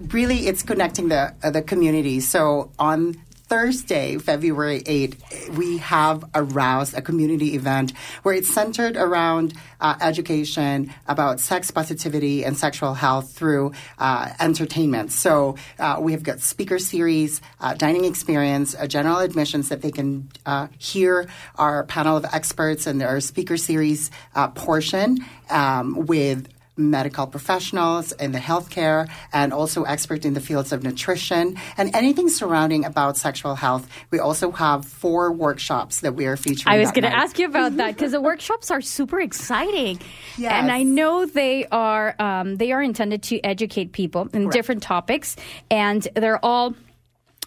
[0.09, 2.21] really it's connecting the the community.
[2.21, 3.17] So on
[3.53, 10.91] Thursday, February 8th, we have Arouse, a community event where it's centered around uh, education
[11.07, 15.13] about sex positivity and sexual health through uh, entertainment.
[15.13, 19.91] So uh, we have got speaker series, uh, dining experience, uh, general admissions that they
[19.91, 24.11] can uh, hear our panel of experts and our speaker series
[24.55, 25.19] portion
[25.51, 31.59] um, with medical professionals in the healthcare and also expert in the fields of nutrition
[31.77, 33.87] and anything surrounding about sexual health.
[34.11, 36.75] We also have four workshops that we are featuring.
[36.75, 40.01] I was going to ask you about that because the workshops are super exciting,
[40.39, 40.53] yes.
[40.53, 44.53] and I know they are um, they are intended to educate people in Correct.
[44.53, 45.37] different topics,
[45.71, 46.75] and they're all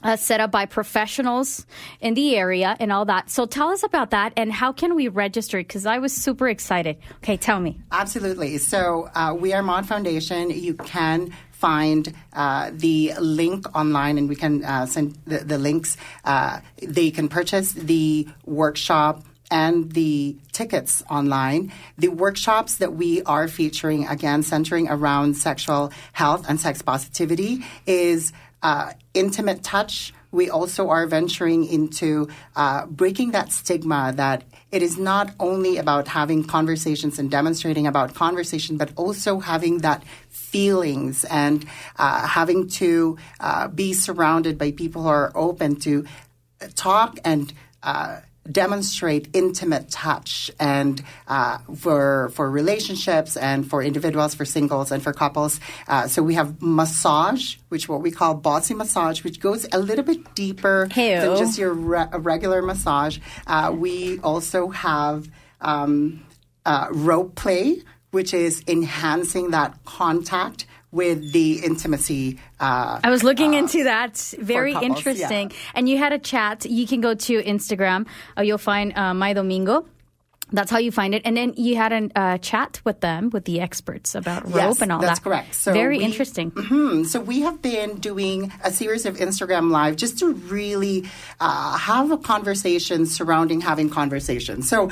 [0.04, 1.66] uh, set up by professionals
[2.00, 3.30] in the area and all that.
[3.30, 5.58] So tell us about that and how can we register?
[5.58, 6.98] Because I was super excited.
[7.18, 7.80] Okay, tell me.
[7.92, 8.58] Absolutely.
[8.58, 10.50] So uh, we are Mod Foundation.
[10.50, 15.98] You can find uh, the link online and we can uh, send the, the links.
[16.24, 21.72] Uh, they can purchase the workshop and the tickets online.
[21.98, 28.34] The workshops that we are featuring, again, centering around sexual health and sex positivity, is
[28.66, 30.12] uh, intimate touch.
[30.32, 36.08] We also are venturing into uh, breaking that stigma that it is not only about
[36.08, 41.64] having conversations and demonstrating about conversation, but also having that feelings and
[41.98, 46.04] uh, having to uh, be surrounded by people who are open to
[46.74, 48.20] talk and uh,
[48.52, 55.14] demonstrate intimate touch and uh, for for relationships and for individuals for singles and for
[55.14, 55.60] couples.
[55.88, 60.06] Uh, so we have massage which what we call bossy massage which goes a little
[60.06, 61.22] bit deeper Ew.
[61.22, 63.20] than just your re- regular massage.
[63.48, 65.30] Uh, we also have
[65.62, 66.24] um,
[66.66, 67.82] uh, rope play
[68.12, 74.16] which is enhancing that contact with the intimacy uh, I was looking into that.
[74.40, 75.50] Very couples, interesting.
[75.52, 75.58] yeah.
[75.76, 76.66] And you had a chat.
[76.66, 78.08] You can go to Instagram.
[78.38, 79.86] Uh, you'll find uh, My Domingo.
[80.52, 81.24] That's how you find it.
[81.26, 84.82] And then you had a uh, chat with them, with the experts about rope Yes,
[84.82, 85.24] and all that's that.
[85.24, 85.56] correct.
[85.56, 86.52] So Very we- interesting.
[86.52, 87.06] Mhm.
[87.08, 90.98] So we have been doing a series of Instagram live just to really
[91.42, 94.70] uh, have a conversation surrounding having conversations.
[94.70, 94.92] So.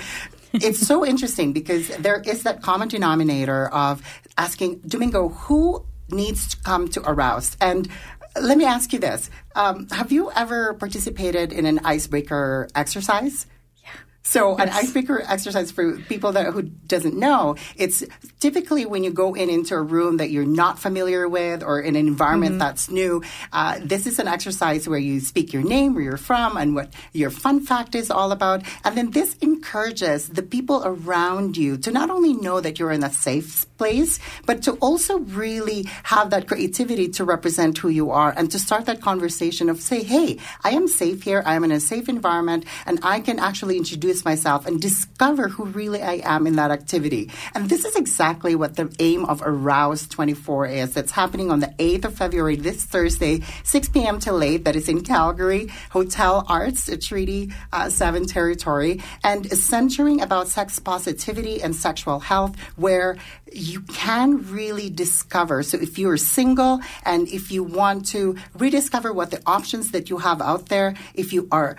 [0.54, 4.02] it's so interesting because there is that common denominator of
[4.38, 7.58] asking Domingo who needs to come to arouse.
[7.62, 7.88] And
[8.40, 9.30] let me ask you this.
[9.56, 13.46] Um, have you ever participated in an icebreaker exercise
[14.24, 18.04] so an icebreaker exercise for people that who doesn't know, it's
[18.40, 21.96] typically when you go in into a room that you're not familiar with or in
[21.98, 23.22] an environment that's new.
[23.52, 26.94] Uh, this is an exercise where you speak your name, where you're from, and what
[27.12, 28.64] your fun fact is all about.
[28.86, 33.04] And then this encourages the people around you to not only know that you're in
[33.04, 38.34] a safe place, but to also really have that creativity to represent who you are
[38.38, 41.72] and to start that conversation of say, hey, I am safe here, I am in
[41.72, 46.46] a safe environment, and I can actually introduce myself and discover who really I am
[46.46, 47.32] in that activity.
[47.56, 50.94] And this is exactly what the aim of Arouse 24 is.
[50.94, 54.20] That's happening on the 8th of February, this Thursday, 6 p.m.
[54.20, 54.66] till late.
[54.66, 61.62] That is in Calgary, Hotel Arts, Treaty uh, 7 territory, and centering about sex positivity
[61.62, 63.18] and sexual health, where
[63.52, 65.64] you can really discover.
[65.64, 70.18] So if you're single and if you want to rediscover what the options that you
[70.18, 71.78] have out there, if you are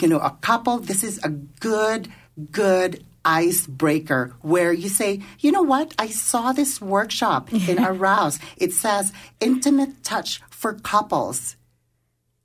[0.00, 2.08] you know, a couple, this is a good,
[2.50, 5.94] good icebreaker where you say, you know what?
[5.98, 8.38] I saw this workshop in Arouse.
[8.56, 11.56] It says intimate touch for couples.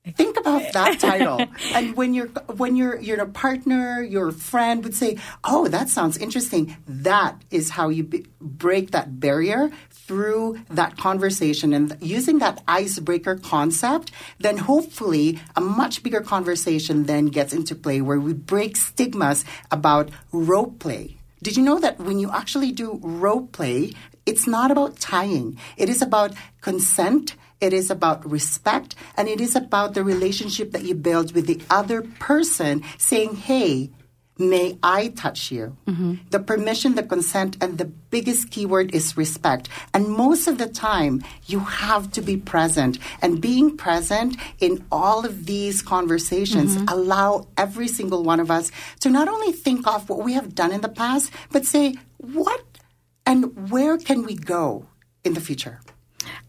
[0.05, 1.45] Think about that title.
[1.73, 6.17] and when you're when you're you're a partner, your friend would say, "Oh, that sounds
[6.17, 9.71] interesting." That is how you be, break that barrier
[10.07, 14.11] through that conversation and using that icebreaker concept.
[14.39, 20.09] Then hopefully a much bigger conversation then gets into play where we break stigmas about
[20.31, 21.17] rope play.
[21.41, 23.93] Did you know that when you actually do rope play,
[24.25, 25.57] it's not about tying.
[25.77, 27.35] It is about consent.
[27.59, 31.61] It is about respect and it is about the relationship that you build with the
[31.69, 33.91] other person saying, Hey,
[34.37, 35.77] may I touch you?
[35.87, 36.15] Mm-hmm.
[36.29, 39.69] The permission, the consent, and the biggest keyword is respect.
[39.93, 42.97] And most of the time, you have to be present.
[43.21, 46.85] And being present in all of these conversations mm-hmm.
[46.87, 50.71] allow every single one of us to not only think of what we have done
[50.71, 52.63] in the past, but say, what
[53.25, 54.87] and where can we go
[55.23, 55.79] in the future?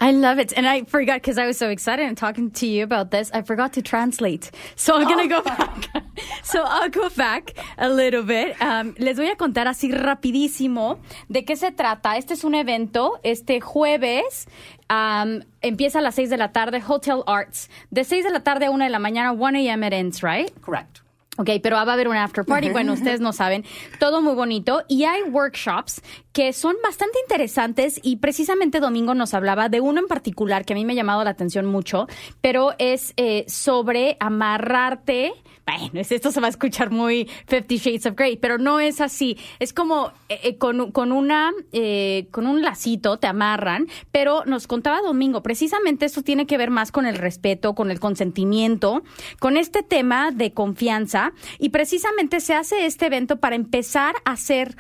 [0.01, 0.53] I love it.
[0.57, 3.43] And I forgot because I was so excited and talking to you about this, I
[3.43, 4.51] forgot to translate.
[4.77, 5.89] So I'm going to go back.
[6.43, 8.61] so I'll go back a little bit.
[8.61, 10.99] Um, les voy a contar así rapidísimo
[11.29, 12.17] de qué se trata.
[12.17, 14.47] Este es un evento este jueves
[14.91, 17.71] Um, empieza a las 6 de la tarde, Hotel Arts.
[17.91, 19.87] De 6 de la tarde a 1 de la mañana, 1 a.m.
[19.87, 20.53] it ends, right?
[20.61, 21.04] Correct.
[21.37, 22.69] Ok, pero va a haber un after party.
[22.71, 23.65] Bueno, ustedes no saben.
[23.99, 24.83] Todo muy bonito.
[24.89, 26.01] Y hay workshops
[26.33, 30.77] que son bastante interesantes y precisamente Domingo nos hablaba de uno en particular que a
[30.77, 32.07] mí me ha llamado la atención mucho,
[32.41, 35.33] pero es eh, sobre amarrarte.
[35.67, 39.01] Bueno, es- esto se va a escuchar muy Fifty Shades of Grey, pero no es
[39.01, 39.39] así.
[39.61, 44.67] Es como eh, eh, con, con una eh, con un lacito te amarran, pero nos
[44.67, 49.03] contaba Domingo, precisamente esto tiene que ver más con el respeto, con el consentimiento,
[49.41, 51.24] con este tema de confianza
[51.59, 54.77] y precisamente se hace este evento para empezar a hacer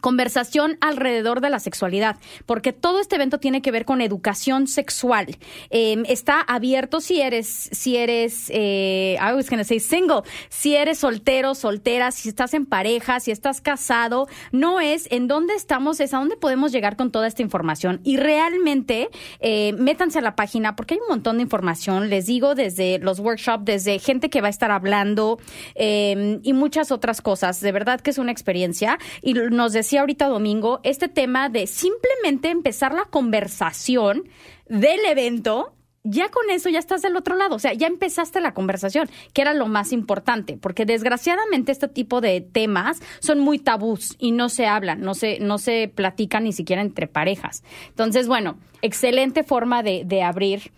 [0.00, 5.36] conversación alrededor de la sexualidad, porque todo este evento tiene que ver con educación sexual.
[5.70, 10.98] Eh, está abierto si eres, si eres, eh, I was gonna say single, si eres
[10.98, 16.14] soltero, soltera, si estás en pareja, si estás casado, no es en dónde estamos, es
[16.14, 18.00] a dónde podemos llegar con toda esta información.
[18.04, 19.08] Y realmente,
[19.40, 23.20] eh, métanse a la página porque hay un montón de información, les digo, desde los
[23.20, 25.38] workshops, desde gente que va a estar hablando
[25.74, 27.60] eh, y muchas otras cosas.
[27.60, 28.98] De verdad que es una experiencia.
[29.22, 34.24] Y nos decía ahorita Domingo, este tema de simplemente empezar la conversación
[34.68, 35.74] del evento.
[36.02, 39.42] Ya con eso ya estás del otro lado, o sea, ya empezaste la conversación, que
[39.42, 44.48] era lo más importante, porque desgraciadamente este tipo de temas son muy tabús y no
[44.48, 47.62] se hablan, no se, no se platican ni siquiera entre parejas.
[47.88, 50.72] Entonces, bueno, excelente forma de, de abrir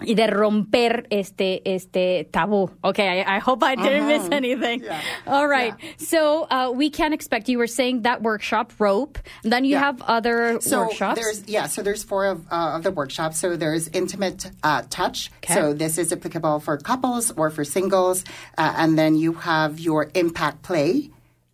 [0.00, 2.70] y de romper este este tabú.
[2.82, 4.82] Okay, I, I hope I didn't miss anything.
[4.82, 5.00] Yeah.
[5.26, 5.74] All right.
[5.98, 7.48] So uh, we can expect.
[7.48, 9.18] You were saying that workshop rope.
[9.44, 9.80] And then you Yeah.
[9.84, 11.20] have other So workshops.
[11.20, 13.38] there's yeah, so there's four of, uh, of the workshops.
[13.38, 15.30] So there's intimate uh, touch.
[15.44, 15.54] Okay.
[15.54, 18.24] So this is applicable for couples or for singles,
[18.58, 21.10] uh, and then you have your impact play,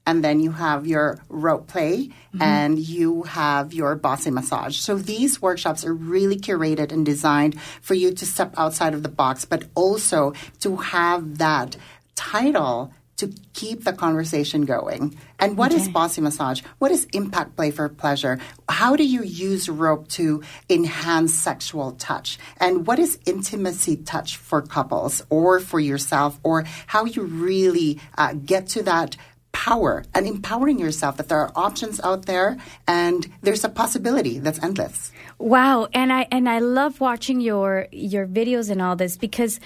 [0.08, 2.08] and then you have your rope play,
[2.40, 4.74] and you have your bossy massage.
[4.78, 9.10] So these workshops are really curated and designed for you to step outside of the
[9.10, 11.76] box, but also to have that
[12.16, 15.18] title to keep the conversation going.
[15.38, 16.62] And what is bossy massage?
[16.78, 18.38] What is impact play for pleasure?
[18.68, 22.38] How do you use rope to enhance sexual touch?
[22.58, 26.38] And what is intimacy touch for couples or for yourself?
[26.44, 29.16] Or how you really uh, get to that
[29.58, 32.56] power and empowering yourself that there are options out there
[32.86, 35.10] and there's a possibility that's endless.
[35.38, 39.58] Wow, and I and I love watching your your videos and all this because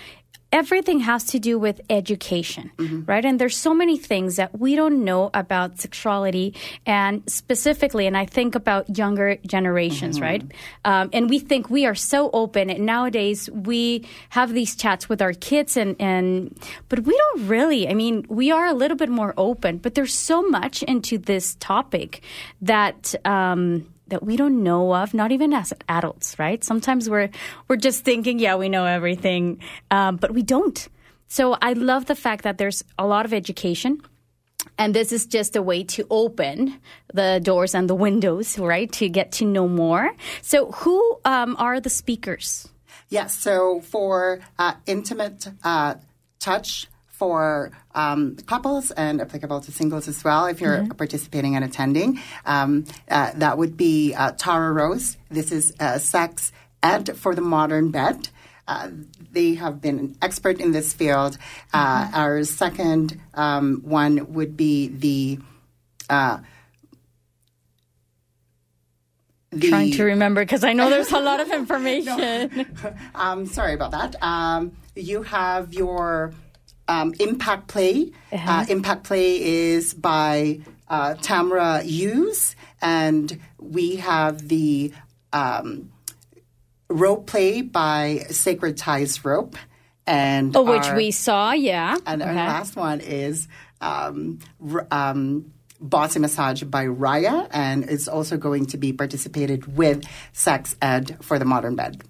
[0.53, 2.71] everything has to do with education,
[3.07, 3.25] right?
[3.25, 6.55] And there's so many things that we don't know about sexuality
[6.87, 10.43] and specifically and I think about younger generations, right?
[10.85, 15.23] Um, and we think we are so open and nowadays we have these chats with
[15.23, 16.55] our kids and and
[16.89, 17.89] but we don't really.
[17.89, 21.57] I mean, we are a little bit more open, but there's so much into this
[21.61, 22.23] topic
[22.61, 26.63] that um that we don't know of, not even as adults, right?
[26.63, 27.31] Sometimes we're
[27.67, 29.59] we're just thinking, yeah, we know everything,
[29.91, 30.89] um, but we don't.
[31.29, 34.03] So I love the fact that there's a lot of education.
[34.79, 36.79] And this is just a way to open
[37.13, 38.93] the doors and the windows, right?
[38.93, 40.13] To get to know more.
[40.41, 42.69] So, who um, are the speakers?
[43.09, 43.35] Yes.
[43.35, 45.97] So for uh, intimate uh,
[46.39, 46.87] touch
[47.23, 52.85] for um, couples and applicable to singles as well, if you're participating and attending, um,
[53.09, 55.17] uh, that would be uh, Tara Rose.
[55.31, 56.51] This is uh, sex
[56.83, 58.29] ed for the modern bed.
[58.67, 58.89] Uh,
[59.31, 61.39] they have been an expert in this field.
[61.73, 65.39] Uh, Our second um, one would be the
[66.11, 66.39] uh,
[69.53, 72.67] the Trying to remember because I know there's a lot of information.
[73.15, 74.21] um, sorry about that.
[74.21, 76.33] Um, you have your
[76.93, 78.11] um, Impact Play.
[78.33, 84.93] uh Impact Play is by uh, Tamara Hughes, and we have the
[85.33, 85.91] um,
[86.89, 89.57] Rope Play by Sacred Ties Rope.
[90.07, 91.97] And Oh, which our- we saw, yeah.
[92.07, 93.47] and our last one is
[93.81, 94.41] um,
[94.73, 100.75] r- um, Bossy Massage by Raya, and it's also going to be participated with Sex
[100.83, 102.03] Ed for the Modern Bed.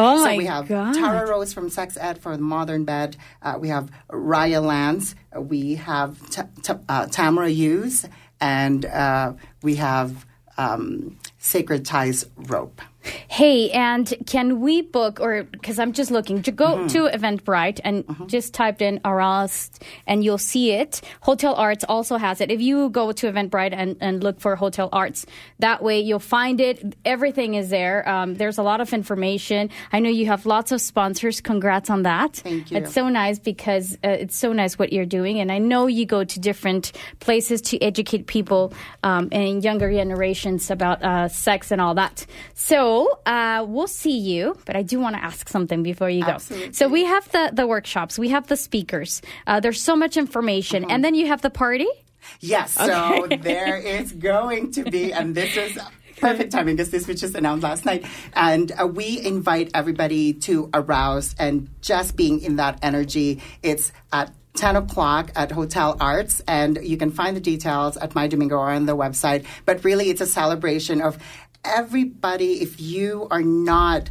[0.00, 0.94] Oh so we have God.
[0.94, 3.16] Tara Rose from Sex Ed for the Modern Bed.
[3.42, 5.16] Uh, we have Raya Lance.
[5.36, 8.06] We have t- t- uh, Tamara Hughes,
[8.40, 9.32] and uh,
[9.62, 10.24] we have
[10.56, 12.80] um, Sacred Ties Rope.
[13.28, 16.86] Hey, and can we book, or because I'm just looking, to go Mm-hmm.
[16.88, 21.00] to Eventbrite and just typed in Arast and you'll see it.
[21.22, 22.50] Hotel Arts also has it.
[22.50, 25.24] If you go to Eventbrite and, and look for Hotel Arts,
[25.60, 26.94] that way you'll find it.
[27.04, 28.06] Everything is there.
[28.08, 29.70] Um, there's a lot of information.
[29.92, 31.40] I know you have lots of sponsors.
[31.40, 32.36] Congrats on that.
[32.36, 32.76] Thank you.
[32.78, 35.40] It's so nice because uh, it's so nice what you're doing.
[35.40, 40.70] And I know you go to different places to educate people um, and younger generations
[40.70, 42.26] about uh, sex and all that.
[42.54, 46.24] So, So uh, we'll see you, but I do want to ask something before you
[46.24, 46.32] go.
[46.32, 46.72] Absolutely.
[46.72, 49.22] So we have the, the workshops, we have the speakers.
[49.46, 50.84] Uh, there's so much information.
[50.84, 50.94] Uh-huh.
[50.94, 51.88] And then you have the party.
[52.40, 55.78] Yes, so there is going to be, and this is
[56.20, 58.04] perfect timing because this was just announced last night.
[58.34, 63.40] And uh, we invite everybody to arouse and just being in that energy.
[63.62, 68.26] It's at 10 o'clock at Hotel Arts, and you can find the details at My
[68.26, 69.46] Domingo or on the website.
[69.64, 71.16] But really, it's a celebration of
[71.64, 72.62] everybody.
[72.62, 74.10] If you are not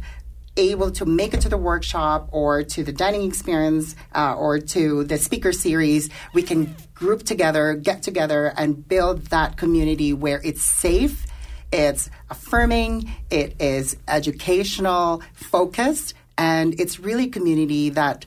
[0.56, 5.04] able to make it to the workshop or to the dining experience uh, or to
[5.04, 10.62] the speaker series, we can group together, get together, and build that community where it's
[10.62, 11.26] safe,
[11.72, 18.26] it's affirming, it is educational, focused, and it's really community that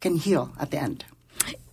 [0.00, 1.04] can heal at the end.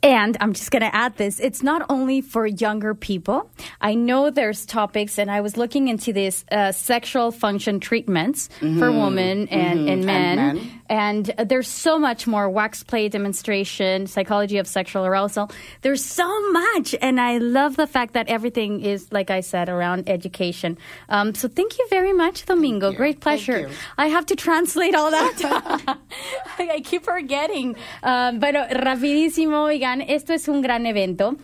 [0.04, 3.50] And I'm just going to add this it's not only for younger people.
[3.82, 8.92] I know there's topics, and I was looking into this uh, sexual function treatments for
[8.92, 10.38] women and, and men.
[10.38, 10.58] Mm-hmm.
[10.58, 10.82] men.
[10.90, 15.52] And uh, there's so much more wax play demonstration, psychology of sexual arousal.
[15.82, 16.96] There's so much.
[17.02, 20.78] And I love the fact that everything is, like I said, around education.
[21.10, 22.92] Um, so thank you very much, Domingo.
[22.92, 23.60] Great pleasure.
[23.62, 23.70] you.
[23.98, 25.98] I have to translate all that.
[26.60, 27.76] I keep forgetting.
[28.04, 31.38] Um, pero rapidísimo, oigan, esto es un gran evento.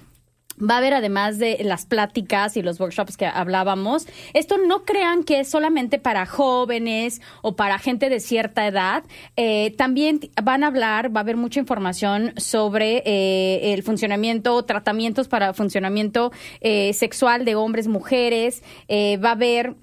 [0.62, 5.24] Va a haber además de las pláticas y los workshops que hablábamos, esto no crean
[5.24, 9.04] que es solamente para jóvenes o para gente de cierta edad.
[9.36, 15.28] Eh, también van a hablar, va a haber mucha información sobre eh, el funcionamiento, tratamientos
[15.28, 16.32] para funcionamiento
[16.62, 18.64] eh, sexual de hombres, mujeres.
[18.88, 19.76] Eh, va a haber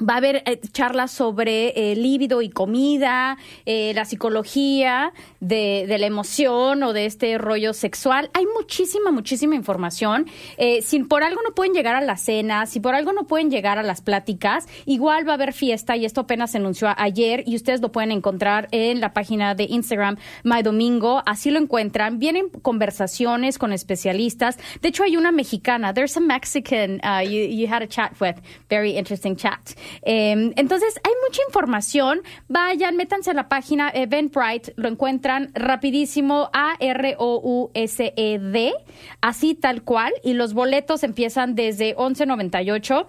[0.00, 1.94] Va a haber eh, charlas sobre eh,
[2.42, 3.36] y comida,
[3.66, 8.30] eh, la psicología de, la emoción o de este rollo sexual.
[8.34, 10.26] Hay muchísima, muchísima información.
[10.56, 13.50] Eh, si por algo no pueden llegar a la cena, si por algo no pueden
[13.50, 17.44] llegar a las pláticas, igual va a haber fiesta y esto apenas se anunció ayer
[17.46, 21.22] y ustedes lo pueden encontrar en la página de Instagram My Domingo.
[21.26, 22.18] Así lo encuentran.
[22.18, 24.58] Vienen conversaciones con especialistas.
[24.80, 25.94] De hecho, hay una mexicana.
[25.94, 28.36] There's a Mexican uh, you, you had a chat with.
[28.68, 29.74] Very interesting chat.
[30.02, 32.20] Eh, entonces, hay mucha información.
[32.48, 37.14] Vayan, métanse a la página Eventbrite, lo encuentran rapidísimo, A-R-O-U-S-E-D,
[39.20, 43.06] así tal cual, y los boletos empiezan desde 11.98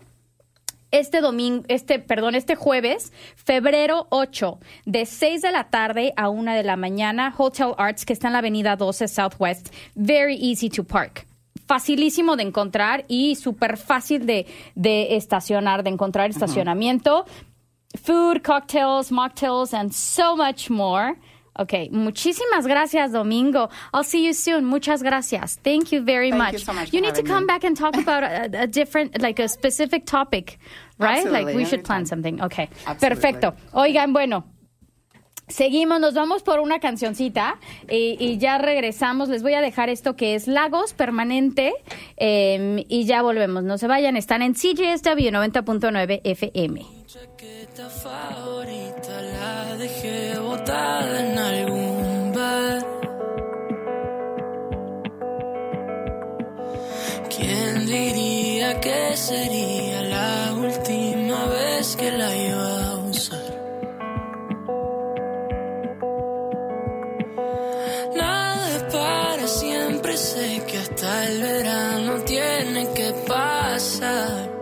[0.92, 6.54] este domingo, este, perdón, este jueves, febrero 8, de 6 de la tarde a 1
[6.54, 10.84] de la mañana, Hotel Arts, que está en la avenida 12 Southwest, very easy to
[10.84, 11.26] park.
[11.68, 14.46] Facilísimo de encontrar y súper fácil de,
[14.76, 17.26] de estacionar, de encontrar estacionamiento.
[18.04, 21.16] Food, cocktails, mocktails, and so much more.
[21.58, 23.70] Okay, muchísimas gracias, Domingo.
[23.94, 24.66] I'll see you soon.
[24.66, 25.58] Muchas gracias.
[25.64, 26.54] Thank you very Thank much.
[26.54, 27.48] you so much You need to come me.
[27.48, 30.60] back and talk about a, a different, like a specific topic,
[31.00, 31.26] right?
[31.26, 32.42] like we should plan something.
[32.42, 33.08] Okay, Absolutely.
[33.16, 33.54] perfecto.
[33.74, 34.44] Oigan, bueno.
[35.48, 39.30] Seguimos, nos vamos por una cancioncita y, y ya regresamos.
[39.30, 41.74] Les voy a dejar esto que es Lagos Permanente
[42.18, 43.64] eh, y ya volvemos.
[43.64, 46.82] No se vayan, están en CJSW 90.9 FM.
[47.06, 52.86] chaqueta favorita la dejé botada en algún bar.
[57.36, 63.65] ¿Quién diría que sería la última vez que la iba a usar?
[70.14, 74.55] Siempre, que hasta el verano tiene que pasar.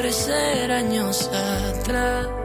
[0.00, 2.39] Crecer años atrás.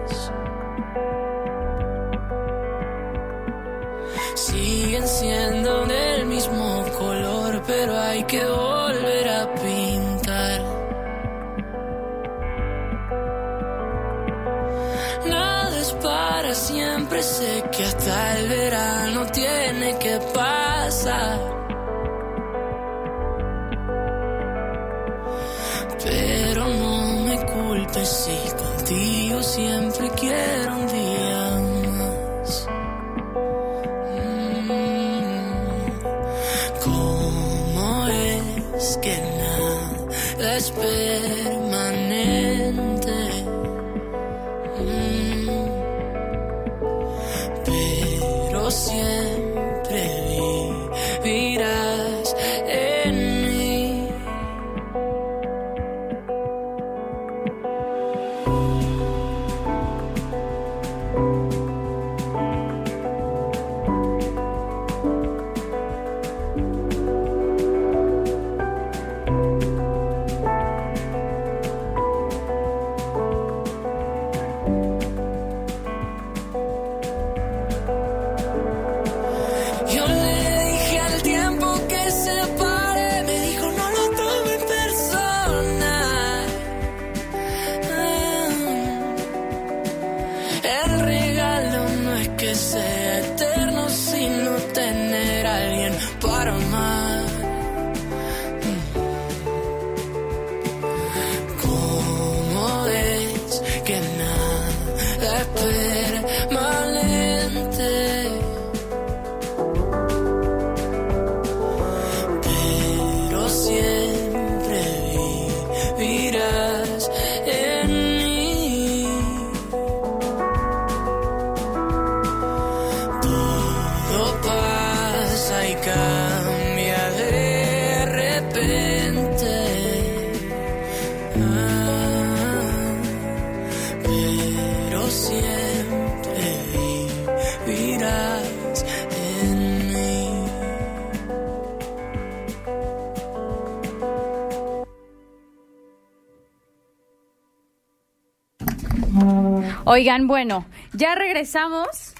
[149.96, 152.16] Oigan, bueno, ya regresamos.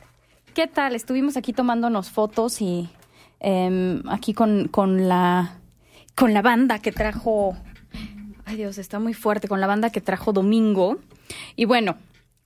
[0.54, 0.96] ¿Qué tal?
[0.96, 2.88] Estuvimos aquí tomándonos fotos y
[3.42, 5.60] em, aquí con, con la
[6.16, 7.58] con la banda que trajo.
[8.46, 11.00] Ay Dios, está muy fuerte con la banda que trajo Domingo.
[11.58, 11.98] Y bueno,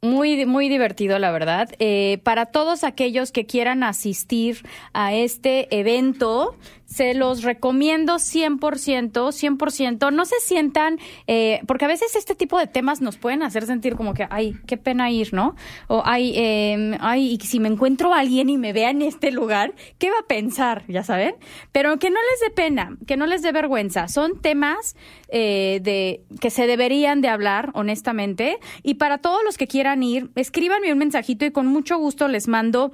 [0.02, 1.70] muy, muy divertido, la verdad.
[1.78, 6.56] Eh, para todos aquellos que quieran asistir a este evento,
[6.90, 10.12] se los recomiendo 100%, 100%.
[10.12, 13.96] No se sientan, eh, porque a veces este tipo de temas nos pueden hacer sentir
[13.96, 15.56] como que, ay, qué pena ir, ¿no?
[15.88, 19.32] O, ay, eh, ay, y si me encuentro a alguien y me vea en este
[19.32, 20.84] lugar, ¿qué va a pensar?
[20.88, 21.36] Ya saben.
[21.72, 24.08] Pero que no les dé pena, que no les dé vergüenza.
[24.08, 24.96] Son temas
[25.30, 28.58] eh, de que se deberían de hablar, honestamente.
[28.82, 32.48] Y para todos los que quieran ir, escríbanme un mensajito y con mucho gusto les
[32.48, 32.92] mando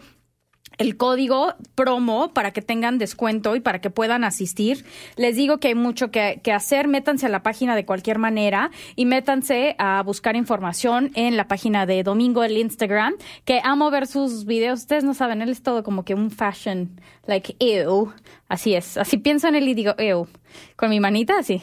[0.77, 4.85] el código promo para que tengan descuento y para que puedan asistir.
[5.15, 6.87] Les digo que hay mucho que, que, hacer.
[6.87, 11.85] Métanse a la página de cualquier manera y métanse a buscar información en la página
[11.85, 14.81] de Domingo el Instagram, que amo ver sus videos.
[14.81, 18.11] Ustedes no saben, él es todo como que un fashion, like, ew.
[18.47, 18.97] Así es.
[18.97, 20.27] Así pienso en él y digo, ew.
[20.75, 21.61] Con mi manita, así.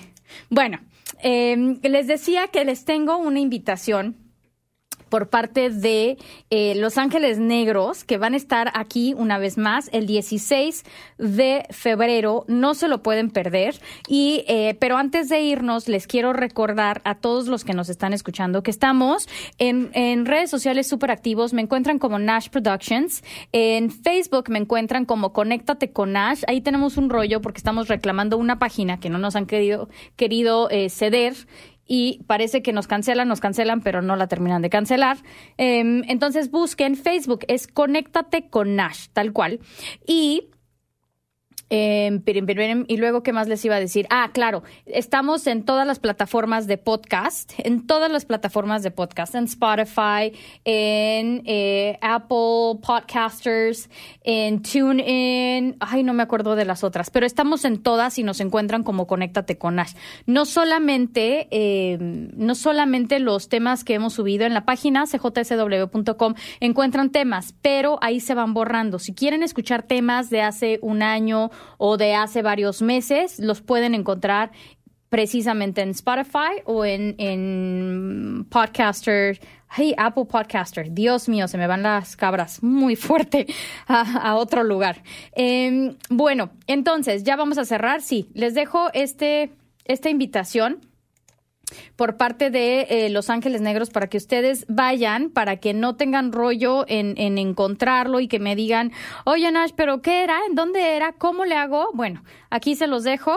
[0.51, 0.79] Bueno,
[1.23, 4.17] eh, les decía que les tengo una invitación
[5.13, 6.17] por parte de
[6.49, 10.85] eh, Los Ángeles Negros, que van a estar aquí una vez más el 16
[11.19, 12.47] de febrero.
[12.49, 13.79] No se lo pueden perder.
[14.09, 18.15] Y, eh, pero antes de irnos, les quiero recordar a todos los que nos están
[18.15, 21.53] escuchando que estamos en, en redes sociales súper activos.
[21.53, 23.23] Me encuentran como Nash Productions.
[23.53, 26.41] En Facebook me encuentran como Conéctate con Nash.
[26.47, 30.71] Ahí tenemos un rollo porque estamos reclamando una página que no nos han querido, querido
[30.71, 31.35] eh, ceder
[31.87, 35.19] y parece que nos cancelan, nos cancelan, pero no la terminan de cancelar.
[35.59, 39.61] Eh, entonces busquen Facebook, es Conéctate con Nash, tal cual.
[40.07, 40.49] Y
[41.75, 42.21] eh,
[42.87, 44.07] y luego, ¿qué más les iba a decir?
[44.11, 49.35] Ah, claro, estamos en todas las plataformas de podcast, en todas las plataformas de podcast,
[49.35, 53.89] en Spotify, en eh, Apple Podcasters,
[54.23, 58.41] en TuneIn, ay, no me acuerdo de las otras, pero estamos en todas y nos
[58.41, 59.95] encuentran como Conéctate con Nash.
[60.27, 67.09] No solamente, eh, no solamente los temas que hemos subido en la página cjsw.com encuentran
[67.09, 68.99] temas, pero ahí se van borrando.
[68.99, 73.95] Si quieren escuchar temas de hace un año, o de hace varios meses, los pueden
[73.95, 74.53] encontrar
[75.13, 79.39] precisamente en Spotify o en, en Podcaster.
[79.71, 80.91] Hey, Apple Podcaster.
[80.91, 83.47] Dios mío, se me van las cabras muy fuerte
[83.87, 85.03] a, otro lugar.
[85.37, 88.01] Eh, bueno, entonces, ya vamos a cerrar.
[88.01, 89.53] Sí, les dejo este,
[89.85, 90.81] esta invitación
[91.97, 96.33] por parte de eh, Los Ángeles Negros para que ustedes vayan, para que no tengan
[96.33, 98.93] rollo en, en, encontrarlo y que me digan,
[99.25, 100.39] oye Nash, pero ¿qué era?
[100.49, 101.13] ¿En dónde era?
[101.13, 101.91] ¿Cómo le hago?
[101.95, 103.37] Bueno, aquí se los dejo.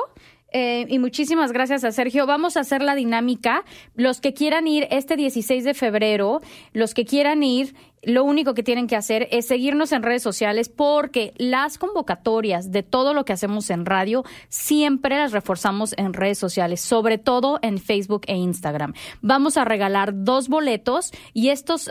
[0.57, 2.25] Eh, y muchísimas gracias a Sergio.
[2.25, 3.65] Vamos a hacer la dinámica.
[3.93, 6.39] Los que quieran ir este 16 de febrero,
[6.71, 7.75] los que quieran ir,
[8.05, 12.83] lo único que tienen que hacer es seguirnos en redes sociales porque las convocatorias de
[12.83, 17.77] todo lo que hacemos en radio siempre las reforzamos en redes sociales, sobre todo en
[17.79, 18.93] Facebook e Instagram.
[19.21, 21.89] Vamos a regalar dos boletos y estos,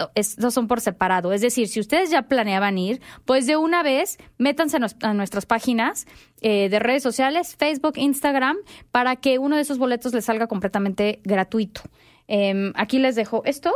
[0.50, 1.32] son por separado.
[1.32, 6.06] Es decir, si ustedes ya planeaban ir, pues de una vez métanse a nuestras páginas
[6.40, 8.56] eh, de redes sociales, Facebook, Instagram,
[8.90, 11.82] para que uno de esos boletos les salga completamente gratuito.
[12.28, 13.72] Em, aquí les dejo esto.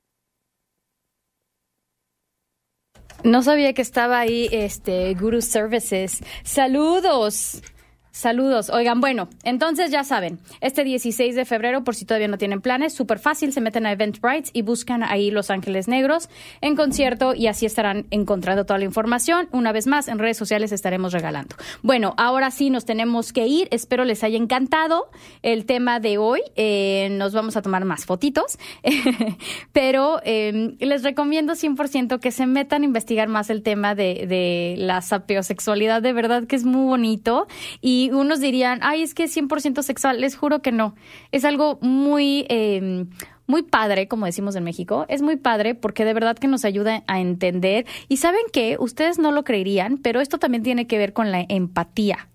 [3.23, 6.19] No sabía que estaba ahí este Guru Services.
[6.43, 7.63] Saludos.
[8.11, 8.69] Saludos.
[8.69, 12.93] Oigan, bueno, entonces ya saben, este 16 de febrero, por si todavía no tienen planes,
[12.93, 16.29] súper fácil, se meten a Eventbrite y buscan ahí Los Ángeles Negros
[16.61, 19.47] en concierto y así estarán encontrando toda la información.
[19.51, 21.55] Una vez más, en redes sociales estaremos regalando.
[21.83, 23.67] Bueno, ahora sí nos tenemos que ir.
[23.71, 25.09] Espero les haya encantado
[25.43, 26.41] el tema de hoy.
[26.55, 28.57] Eh, nos vamos a tomar más fotitos,
[29.73, 34.75] pero eh, les recomiendo 100% que se metan a investigar más el tema de, de
[34.77, 36.01] la sapiosexualidad.
[36.01, 37.47] De verdad que es muy bonito
[37.81, 40.21] y unos dirían, ay, es que es 100% sexual.
[40.21, 40.95] Les juro que no.
[41.31, 42.45] Es algo muy...
[42.49, 43.09] Em,
[43.49, 47.03] muy padre, como decimos en México, es muy padre porque de verdad que nos ayuda
[47.07, 47.85] a entender.
[48.09, 51.45] Y saben que ustedes no lo creerían, pero esto también tiene que ver con la
[51.47, 52.27] empatía.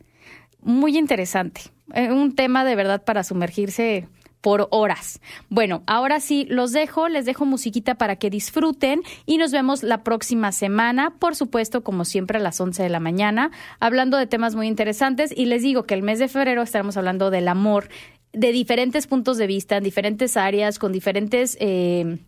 [0.62, 1.60] Muy interesante.
[1.92, 4.08] Eh, un tema de verdad para sumergirse
[4.42, 5.20] por horas.
[5.48, 10.02] Bueno, ahora sí, los dejo, les dejo musiquita para que disfruten y nos vemos la
[10.02, 14.54] próxima semana, por supuesto, como siempre a las 11 de la mañana, hablando de temas
[14.54, 17.88] muy interesantes y les digo que el mes de febrero estaremos hablando del amor
[18.32, 22.18] de diferentes puntos de vista, en diferentes áreas, con diferentes eh,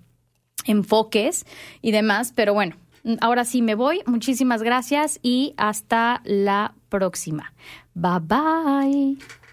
[0.66, 1.44] enfoques
[1.82, 2.76] y demás, pero bueno.
[3.20, 4.00] Ahora sí me voy.
[4.06, 7.52] Muchísimas gracias y hasta la próxima.
[7.94, 9.43] Bye bye.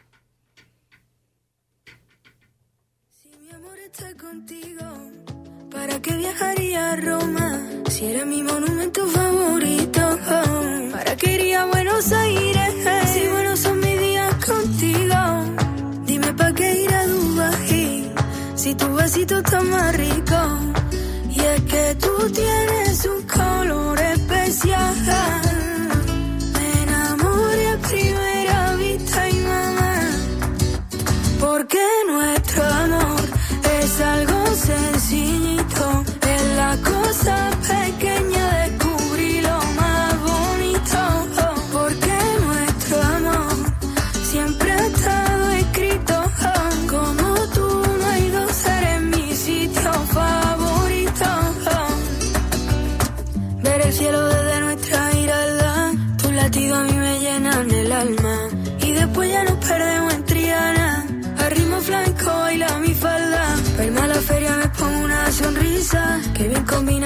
[3.92, 4.86] Contigo.
[5.70, 10.02] ¿Para qué viajaría a Roma si era mi monumento favorito?
[10.92, 12.74] ¿Para qué iría a Buenos Aires
[13.14, 15.20] si buenos son mis días contigo?
[16.06, 18.12] Dime para qué ir a Dubai
[18.56, 20.40] si tu besito está más rico.
[21.30, 25.51] Y es que tú tienes un color especial.
[37.24, 37.51] La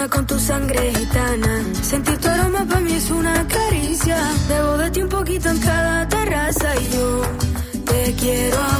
[0.10, 1.64] con tu sangre gitana.
[1.82, 4.18] Sentir tu aroma para mí es una caricia.
[4.48, 7.22] Debo de ti un poquito en cada terraza y yo
[7.86, 8.75] te quiero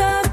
[0.00, 0.29] algo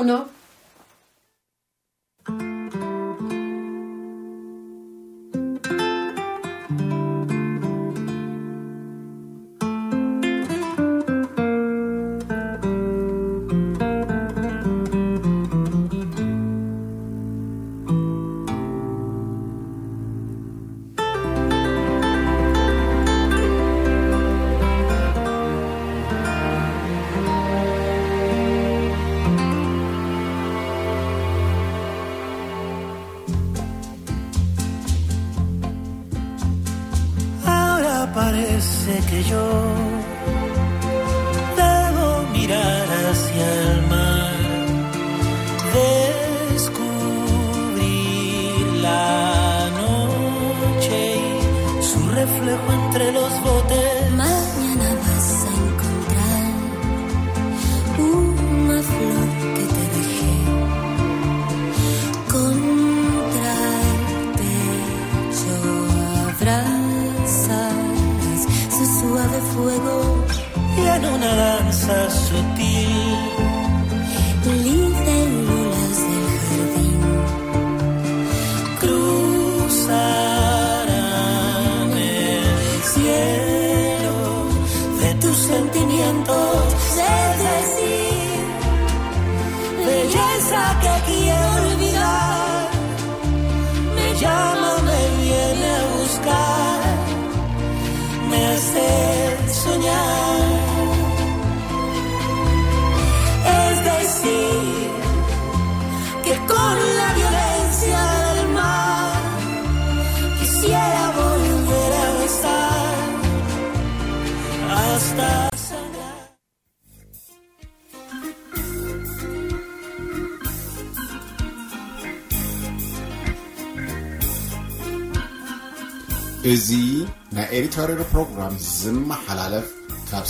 [0.00, 0.29] on a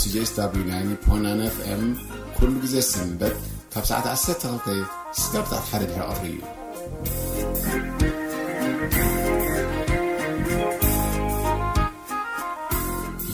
[0.02, 1.82] ሲጄስዳብዩ 90 ኤፍኤም
[2.36, 3.36] ኩሉ ግዜ ሰንበት
[3.74, 4.76] ካብ ሰዓት 12
[5.22, 6.40] ስጋብ ሰዓት ሓደ ድሕሪ ቀትሪ እዩ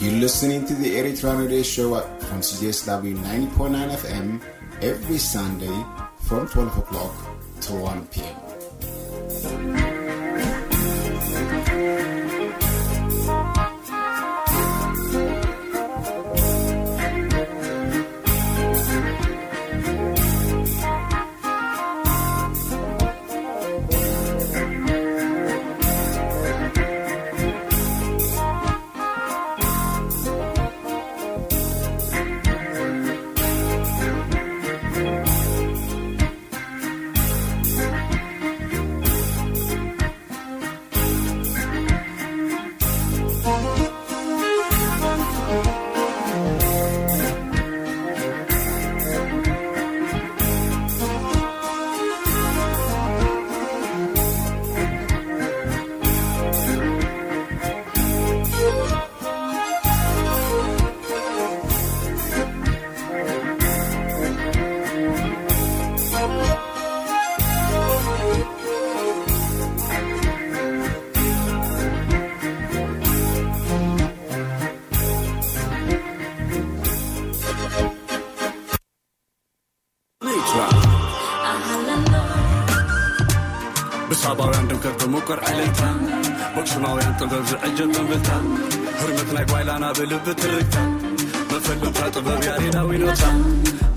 [0.00, 1.90] You're listening to the Eritrean Radio Show
[2.26, 4.26] from CJSW 90.9 FM
[4.82, 5.76] every Sunday
[6.26, 7.14] from 12 o'clock
[7.64, 8.25] to 1 p.m.
[85.26, 85.80] ድምቀት ብምቁር ዕልልታ
[86.54, 88.28] በአክሱማውያን ጥበብ ዝዕጀብ በንብልታ
[89.00, 90.76] ህርመት ናይ ጓይላና ብልቢ ትርግታ
[91.52, 93.22] መፈለምታ ጥበብ ያሬዳዊ ኖታ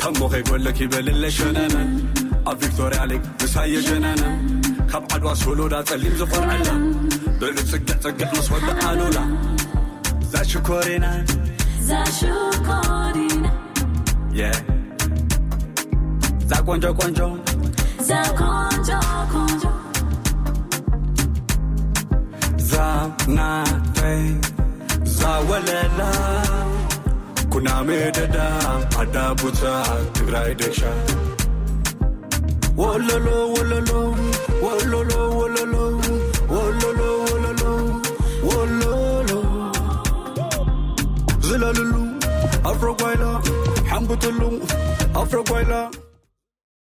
[0.02, 1.76] ታሞ ከይጎለክ ይበልለ ሸነነ
[2.50, 4.24] ኣብ ቪክቶርያ ሊግ ምሳየ ጀነነ
[4.92, 6.70] ካብ ዓድዋ ስሉዳ ጸሊም ዝቆርዐላ
[7.40, 9.20] ብዕሊ ጽግዕ ጽግዕ ምስ ወዲ ኣሉላ
[10.34, 11.08] ዛሽኮሪና
[11.90, 13.52] Zashukorina,
[14.40, 14.52] የ
[16.52, 17.20] ዛ ቆንጆ ቆንጆ
[18.08, 18.98] Zakonjo
[19.34, 19.69] Konjo, ዛ
[23.37, 24.25] naatee
[25.19, 26.11] zaawwalala
[27.53, 30.99] kunaamee dadaa ada butaa Tigraay deeshaa.
[32.81, 34.01] wololo, wololo,
[34.65, 35.83] wololo, wololo,
[36.53, 37.73] wololo, wololo.
[38.49, 39.73] wololoo
[41.47, 42.03] zilalulu
[42.71, 43.39] afro gwaylaa
[43.91, 44.49] hambutulu
[45.23, 45.89] afro gwaylaa.